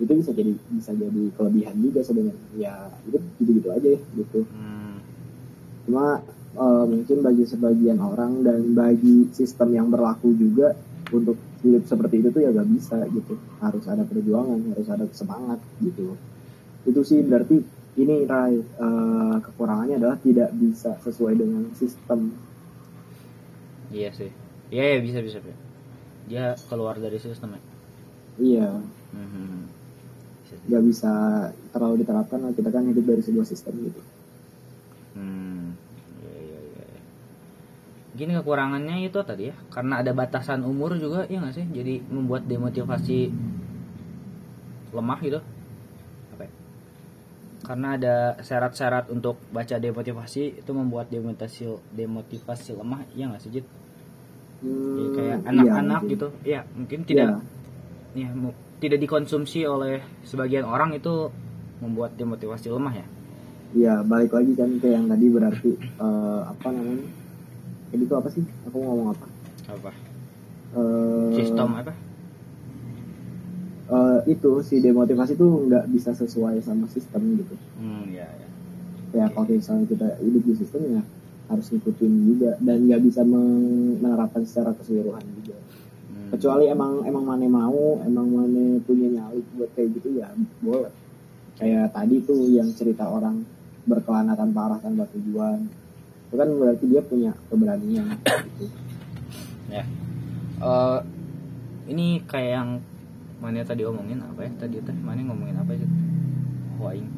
[0.00, 2.40] Itu bisa jadi bisa jadi kelebihan juga sebenarnya.
[2.56, 4.48] Ya itu gitu gitu aja ya gitu.
[4.48, 5.02] Hmm.
[5.84, 6.22] cuma
[6.54, 10.72] eh, mungkin bagi sebagian orang dan bagi sistem yang berlaku juga
[11.10, 13.34] untuk hidup seperti itu tuh ya gak bisa gitu.
[13.60, 16.16] Harus ada perjuangan harus ada semangat gitu.
[16.88, 17.60] Itu sih berarti
[18.00, 22.32] ini Rai eh, kekurangannya adalah tidak bisa sesuai dengan sistem.
[23.90, 24.30] Iya sih.
[24.70, 25.38] Iya ya, bisa bisa
[26.30, 27.62] dia keluar dari sistem ya?
[28.38, 28.68] Iya.
[29.10, 29.66] Hmm.
[30.86, 31.12] Bisa
[31.74, 34.00] terlalu diterapkan kita kan hidup dari sebuah sistem gitu.
[35.18, 35.74] Hmm.
[38.20, 38.36] Iya, iya, iya.
[38.36, 42.44] Gini kekurangannya itu tadi ya, karena ada batasan umur juga ya nggak sih, jadi membuat
[42.44, 43.32] demotivasi
[44.92, 45.40] lemah gitu.
[46.36, 46.50] Apa ya?
[47.64, 51.64] Karena ada syarat-syarat untuk baca demotivasi itu membuat demotivasi
[51.96, 53.64] demotivasi lemah, ya nggak sih, Jit?
[53.64, 53.80] Jadi
[54.60, 56.12] Hmm, kayak iya, anak-anak mungkin.
[56.12, 57.08] gitu, ya mungkin Iya.
[57.08, 57.28] tidak
[58.10, 61.30] ya mu- tidak dikonsumsi oleh sebagian orang itu
[61.80, 63.06] membuat demotivasi lemah ya.
[63.70, 67.06] Iya, balik lagi kan ke yang tadi berarti eh, apa namanya?
[67.90, 68.44] Jadi itu apa sih?
[68.66, 69.26] Aku ngomong apa?
[69.68, 69.90] Apa?
[70.70, 71.92] Eh, Sistem apa?
[73.90, 77.54] eh, itu si demotivasi tuh nggak bisa sesuai sama sistem gitu.
[77.74, 78.48] Hmm, ya, ya.
[79.10, 81.02] Ya kalau misalnya kita hidup di sistem ya
[81.50, 85.58] harus ngikutin juga dan nggak bisa men- menerapkan secara keseluruhan juga.
[86.06, 86.30] Hmm.
[86.30, 90.30] Kecuali emang emang mana mau, emang mana punya nyali buat kayak gitu ya
[90.62, 90.94] boleh.
[91.58, 93.42] Kayak tadi tuh yang cerita orang
[93.82, 95.66] berkelana tanpa arah tanpa tujuan.
[96.30, 98.06] Itu kan berarti dia punya keberanian
[98.54, 98.70] gitu.
[99.66, 99.82] ya.
[100.60, 100.98] Eh,
[101.90, 102.70] ini kayak yang
[103.42, 104.50] mana tadi omongin apa ya?
[104.54, 105.90] Tadi teh mana ngomongin apa sih?
[106.80, 107.08] Aing.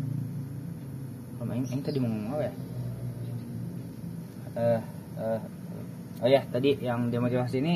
[1.39, 2.55] Oh aing, aing tadi mau ngomong apa ya?
[4.53, 4.81] Eh
[5.21, 5.41] eh,
[6.23, 7.75] oh ya tadi yang demotivasi ini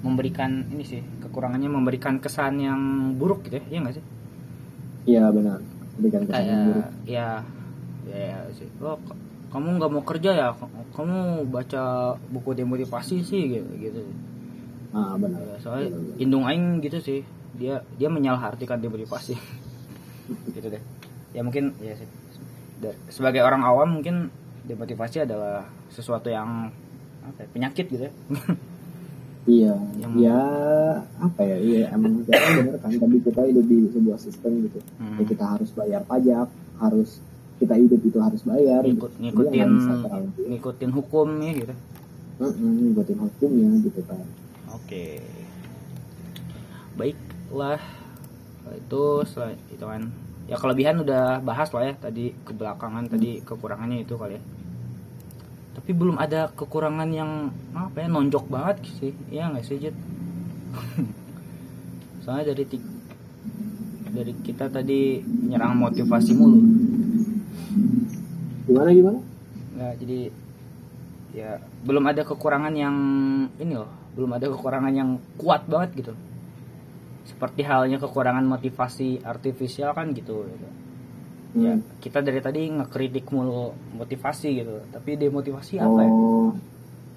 [0.00, 2.80] memberikan ini sih kekurangannya memberikan kesan yang
[3.20, 4.04] buruk gitu ya iya nggak sih?
[5.06, 5.58] Iya benar.
[6.00, 6.86] Berikan kesan yang buruk.
[6.86, 7.28] kayak ya
[8.08, 8.68] ya, ya sih.
[8.80, 9.20] K-
[9.50, 10.48] kamu nggak mau kerja ya
[10.90, 11.82] kamu baca
[12.24, 14.02] buku demotivasi sih gitu gitu
[14.90, 15.38] Ah benar.
[15.38, 16.16] Ya, soalnya Benar, benar.
[16.18, 17.20] indung aing gitu sih
[17.52, 19.34] dia dia menyalahartikan demotivasi
[20.54, 20.82] gitu deh
[21.30, 22.06] ya mungkin ya sih
[23.08, 24.30] sebagai orang awam mungkin
[24.62, 26.70] demotivasi adalah sesuatu yang
[27.20, 28.12] apa ya, penyakit gitu ya
[29.46, 29.72] Iya.
[29.96, 30.40] Yang- Ya
[31.16, 31.56] apa ya?
[31.56, 34.78] Iya emang kita benar kan tadi kita hidup di sebuah sistem gitu.
[34.94, 35.16] Hmm.
[35.16, 36.46] Ya, kita harus bayar pajak,
[36.76, 37.24] harus
[37.60, 38.80] kita hidup itu harus bayar.
[38.88, 39.06] gitu.
[39.06, 39.70] Ngikut, ngikutin
[40.48, 41.74] ngikutin hukum ya gitu.
[42.40, 44.24] Heeh, ngikutin hukumnya gitu kan.
[44.72, 45.06] oke.
[46.96, 47.80] Baiklah.
[48.72, 50.08] Itu selain itu kan.
[50.48, 54.42] Ya kelebihan udah bahas lah ya tadi kebelakangan tadi kekurangannya itu kali ya.
[55.76, 59.12] Tapi belum ada kekurangan yang apa ya nonjok banget sih.
[59.28, 59.96] Ya nggak sih Jet
[62.22, 62.64] soalnya dari
[64.10, 66.60] dari kita tadi nyerang motivasi mulu
[68.70, 69.18] Gimana gimana?
[69.70, 70.18] nggak jadi
[71.30, 71.50] ya
[71.80, 72.96] belum ada kekurangan yang
[73.56, 76.12] ini loh belum ada kekurangan yang kuat banget gitu
[77.22, 80.68] seperti halnya kekurangan motivasi artifisial kan gitu, gitu.
[81.60, 81.82] ya Hmm.
[81.98, 86.50] kita dari tadi ngekritik mulu motivasi gitu tapi demotivasi apa ya Oh,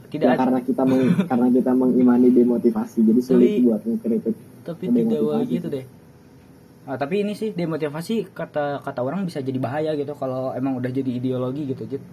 [0.10, 4.36] tidak ya, karena kita meng, karena kita mengimani demotivasi, jadi sulit Tapi- buat ngekritik.
[4.64, 5.86] tapi tidak gitu deh
[6.84, 10.92] Ah, tapi ini sih demotivasi kata kata orang bisa jadi bahaya gitu kalau emang udah
[10.92, 12.04] jadi ideologi gitu Jit.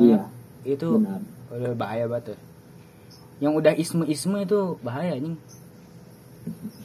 [0.00, 0.26] Iya,
[0.64, 1.20] itu benar.
[1.52, 2.38] udah bahaya banget tuh.
[3.38, 5.34] yang udah isme-isme itu bahaya nih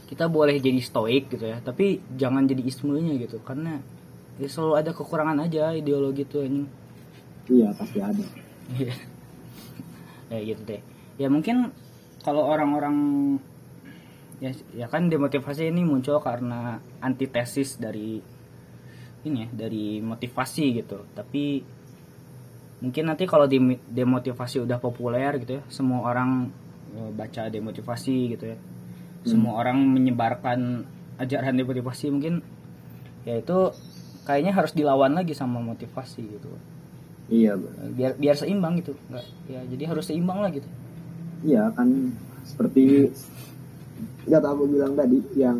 [0.10, 3.78] kita boleh jadi stoik gitu ya tapi jangan jadi ismenya gitu karena
[4.42, 6.66] ya selalu ada kekurangan aja ideologi tuh ini
[7.50, 8.26] Iya pasti ada.
[8.76, 8.94] Iya.
[10.34, 10.82] kayak gitu deh
[11.18, 11.70] ya mungkin
[12.26, 12.98] kalau orang-orang
[14.40, 18.24] ya ya kan demotivasi ini muncul karena antitesis dari
[19.28, 21.04] ini ya dari motivasi gitu.
[21.12, 21.64] Tapi
[22.80, 23.44] mungkin nanti kalau
[23.92, 26.48] demotivasi udah populer gitu ya semua orang
[26.96, 28.58] eh, baca demotivasi gitu ya.
[29.28, 30.88] Semua orang menyebarkan
[31.20, 32.40] ajaran demotivasi mungkin
[33.28, 33.76] ya itu
[34.24, 36.48] kayaknya harus dilawan lagi sama motivasi gitu.
[37.28, 37.60] Iya
[37.94, 38.96] biar biar seimbang gitu.
[39.12, 40.70] Nggak ya jadi harus seimbang lah gitu.
[41.44, 42.16] Iya kan
[42.48, 43.12] seperti
[44.28, 45.58] nggak tahu aku bilang tadi yang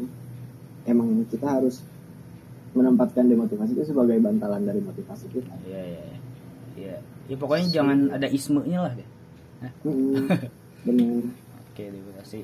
[0.88, 1.86] emang kita harus
[2.74, 5.54] menempatkan demotivasi itu sebagai bantalan dari motivasi kita.
[5.66, 6.18] Iya iya iya.
[6.80, 6.98] Iya.
[7.30, 9.10] Ya pokoknya jangan ada ismenya lah deh.
[9.84, 10.26] Mm-mm,
[10.88, 11.24] Benar.
[11.70, 12.44] Oke, terima kasih.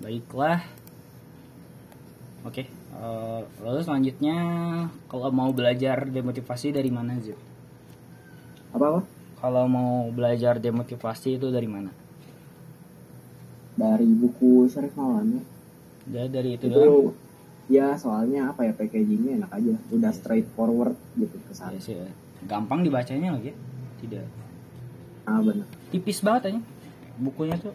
[0.00, 0.60] Baiklah.
[2.40, 4.36] Oke, eh, lalu selanjutnya
[5.12, 7.36] kalau mau belajar demotivasi dari mana Zid?
[8.72, 9.00] Apa apa?
[9.40, 11.92] Kalau mau belajar demotivasi itu dari mana?
[13.72, 15.40] Dari buku Syarif Maulana.
[16.04, 17.14] Dari dari itu Itu doang.
[17.66, 22.10] ya soalnya apa ya packagingnya enak aja udah straightforward gitu ke sana Ya sih, ya.
[22.44, 23.56] gampang dibacanya lagi ya.
[24.00, 24.24] Tidak
[25.22, 26.60] ah benar tipis banget aja
[27.16, 27.70] bukunya tuh.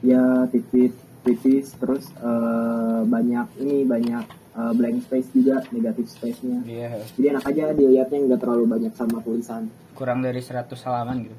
[0.00, 0.18] ya
[0.48, 7.04] tipis tipis terus eh, banyak ini banyak eh, blank space juga negatif space nya Iya.
[7.14, 11.36] jadi enak aja dilihatnya nggak terlalu banyak sama tulisan Kurang dari 100 halaman gitu.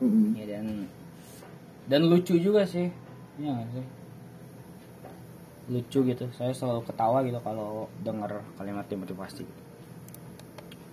[0.00, 0.34] Mm-mm.
[0.34, 0.88] Ya dan
[1.84, 2.88] dan lucu juga sih.
[3.36, 3.86] Iya nggak sih?
[5.64, 6.24] Lucu gitu.
[6.32, 9.44] Saya selalu ketawa gitu kalau dengar kalimat motivasi.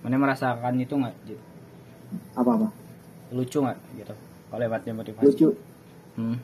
[0.02, 1.16] Mana merasakan itu nggak?
[1.26, 1.39] Jid?
[2.36, 2.68] apa apa
[3.32, 4.14] Lucu nggak gitu?
[4.52, 5.26] Kalimat motivasi.
[5.26, 5.48] lucu
[6.12, 6.36] Hmm.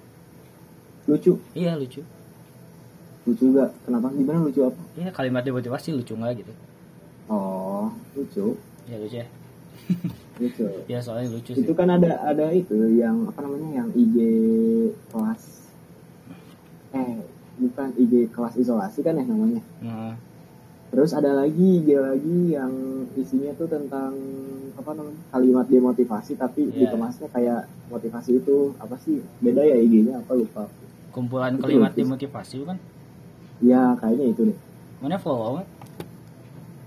[1.03, 1.99] lucu Iya lucu.
[3.27, 6.53] lucu juga kenapa gimana lucu apa Iya kalimat motivasi lucu nggak gitu?
[7.27, 8.55] oh lucu
[8.87, 9.27] Ya lucu ya.
[10.39, 11.67] lucu Ya soalnya lucu sih.
[11.67, 14.15] itu kan ada ada itu yang apa namanya yang IG
[15.11, 15.66] kelas
[16.89, 17.19] eh
[17.57, 20.13] bukan IG kelas isolasi kan ya namanya Nah,
[20.87, 22.71] terus ada lagi IG lagi yang
[23.13, 24.13] isinya tuh tentang
[24.73, 26.87] apa namanya kalimat demotivasi tapi Iya.
[26.87, 30.63] dikemasnya kayak motivasi itu apa sih beda ya IG-nya apa lupa
[31.09, 31.99] kumpulan Itu kalimat lucu.
[31.99, 32.77] demotivasi kan?
[33.57, 34.57] ya kayaknya itu deh
[34.97, 35.65] Mana follow?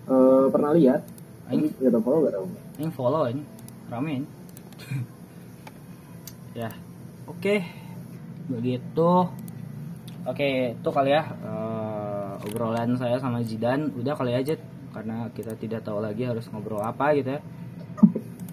[0.06, 1.02] Eh, pernah lihat
[1.44, 2.46] Tapi nggak tahu follow nggak tahu
[2.78, 3.42] Yang follow ini
[3.86, 4.26] rame ini.
[6.56, 6.70] ya,
[7.26, 7.54] oke.
[8.48, 9.10] Begitu.
[10.28, 13.92] Oke, itu kali ya eh, obrolan saya sama Zidan.
[13.96, 14.56] Udah kali aja
[14.90, 17.40] karena kita tidak tahu lagi harus ngobrol apa gitu ya.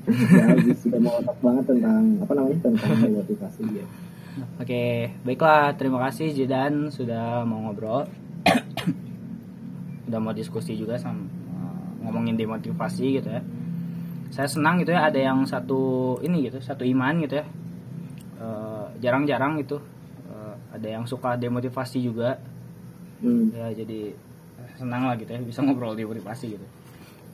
[0.07, 3.88] ya habis sudah mau otak banget tentang apa namanya tentang demotivasi ya
[4.61, 5.74] Oke, baiklah.
[5.74, 8.05] Terima kasih Zidan sudah mau ngobrol.
[10.07, 13.41] udah mau diskusi juga sama eh, ngomongin demotivasi gitu ya.
[14.30, 17.45] Saya senang gitu ya ada yang satu ini gitu, satu iman gitu ya.
[18.38, 19.97] Eh, jarang-jarang gitu eh,
[20.78, 22.38] ada yang suka demotivasi juga.
[23.19, 23.51] hmm.
[23.51, 24.13] Ya jadi
[24.73, 26.67] senang lah gitu ya bisa ngobrol demotivasi gitu.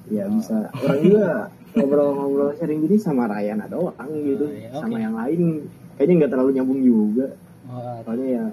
[0.06, 1.28] ya bisa orang juga
[1.74, 5.64] ngobrol-ngobrol sharing gini sama Ryan ada orang gitu Oh, iya, sama yang lain
[5.96, 7.28] kayaknya nggak terlalu nyambung juga
[7.64, 8.46] Oh, soalnya ya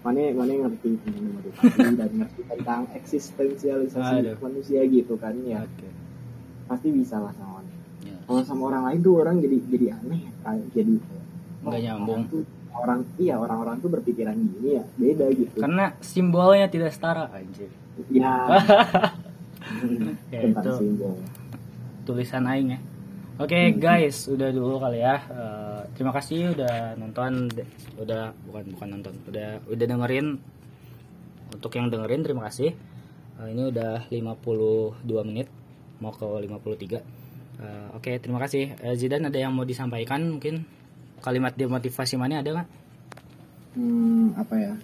[0.00, 4.36] mana mana ngerti tentang motivasi dan ngerti tentang eksistensialisasi Aduh.
[4.40, 5.88] manusia gitu kan ya Oke.
[6.66, 7.68] pasti bisa lah sama orang.
[8.02, 8.16] Ya.
[8.24, 10.20] kalau sama orang lain tuh orang jadi jadi aneh
[10.70, 10.94] jadi
[11.60, 12.20] Nggak nyambung.
[12.28, 12.44] tuh
[12.74, 17.70] orang iya orang-orang tuh berpikiran gini ya beda gitu Karena simbolnya tidak setara anjir.
[18.10, 18.34] ya
[20.28, 20.70] Ya, itu.
[20.76, 21.16] simbol
[22.04, 22.80] tulisan aing ya.
[23.34, 25.16] Oke guys, udah dulu kali ya.
[25.24, 27.48] Eh, terima kasih udah nonton,
[27.96, 30.36] udah bukan bukan nonton, udah udah dengerin.
[31.50, 32.76] Untuk yang dengerin terima kasih.
[33.40, 35.48] Eh, ini udah 52 menit,
[35.98, 37.00] mau ke 53.
[37.58, 38.76] Eh, Oke, terima kasih.
[38.78, 40.62] Eh, Zidan ada yang mau disampaikan mungkin
[41.24, 42.68] kalimat demotivasi mana ada nggak?
[43.80, 44.74] Hmm, apa ya?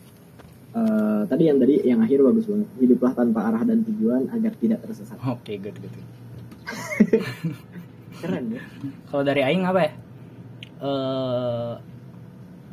[0.70, 2.68] Eh, tadi yang tadi yang akhir bagus banget.
[2.80, 5.18] Hiduplah tanpa arah dan tujuan agar tidak tersesat.
[5.28, 5.92] Oke, good good.
[5.92, 6.08] good.
[8.24, 8.62] Keren ya.
[9.10, 9.92] Kalau dari aing apa ya?
[10.80, 11.72] Eh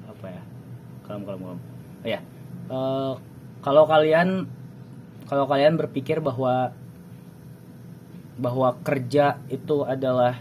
[0.07, 0.41] apa ya?
[1.09, 1.59] Kalem kalem kalem.
[1.59, 2.19] Oh, ya.
[2.71, 3.13] Eh,
[3.65, 4.47] kalau kalian
[5.27, 6.71] kalau kalian berpikir bahwa
[8.37, 10.37] bahwa kerja itu adalah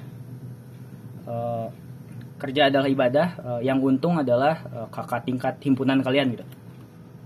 [2.46, 3.28] kerja adalah ibadah,
[3.58, 6.46] eh, yang untung adalah eh, kakak tingkat himpunan kalian gitu.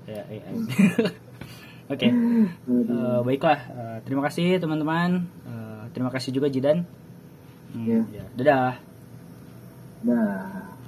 [0.09, 0.53] Ya, ya, ya.
[1.93, 2.09] Oke.
[2.09, 5.29] Eh, baiklah, Eh, terima kasih teman-teman.
[5.45, 6.89] Eh, terima kasih juga Jidan.
[7.71, 8.01] Hmm, Ya.
[8.11, 8.25] ya.
[8.35, 8.73] Dadah.
[10.07, 10.71] Nah.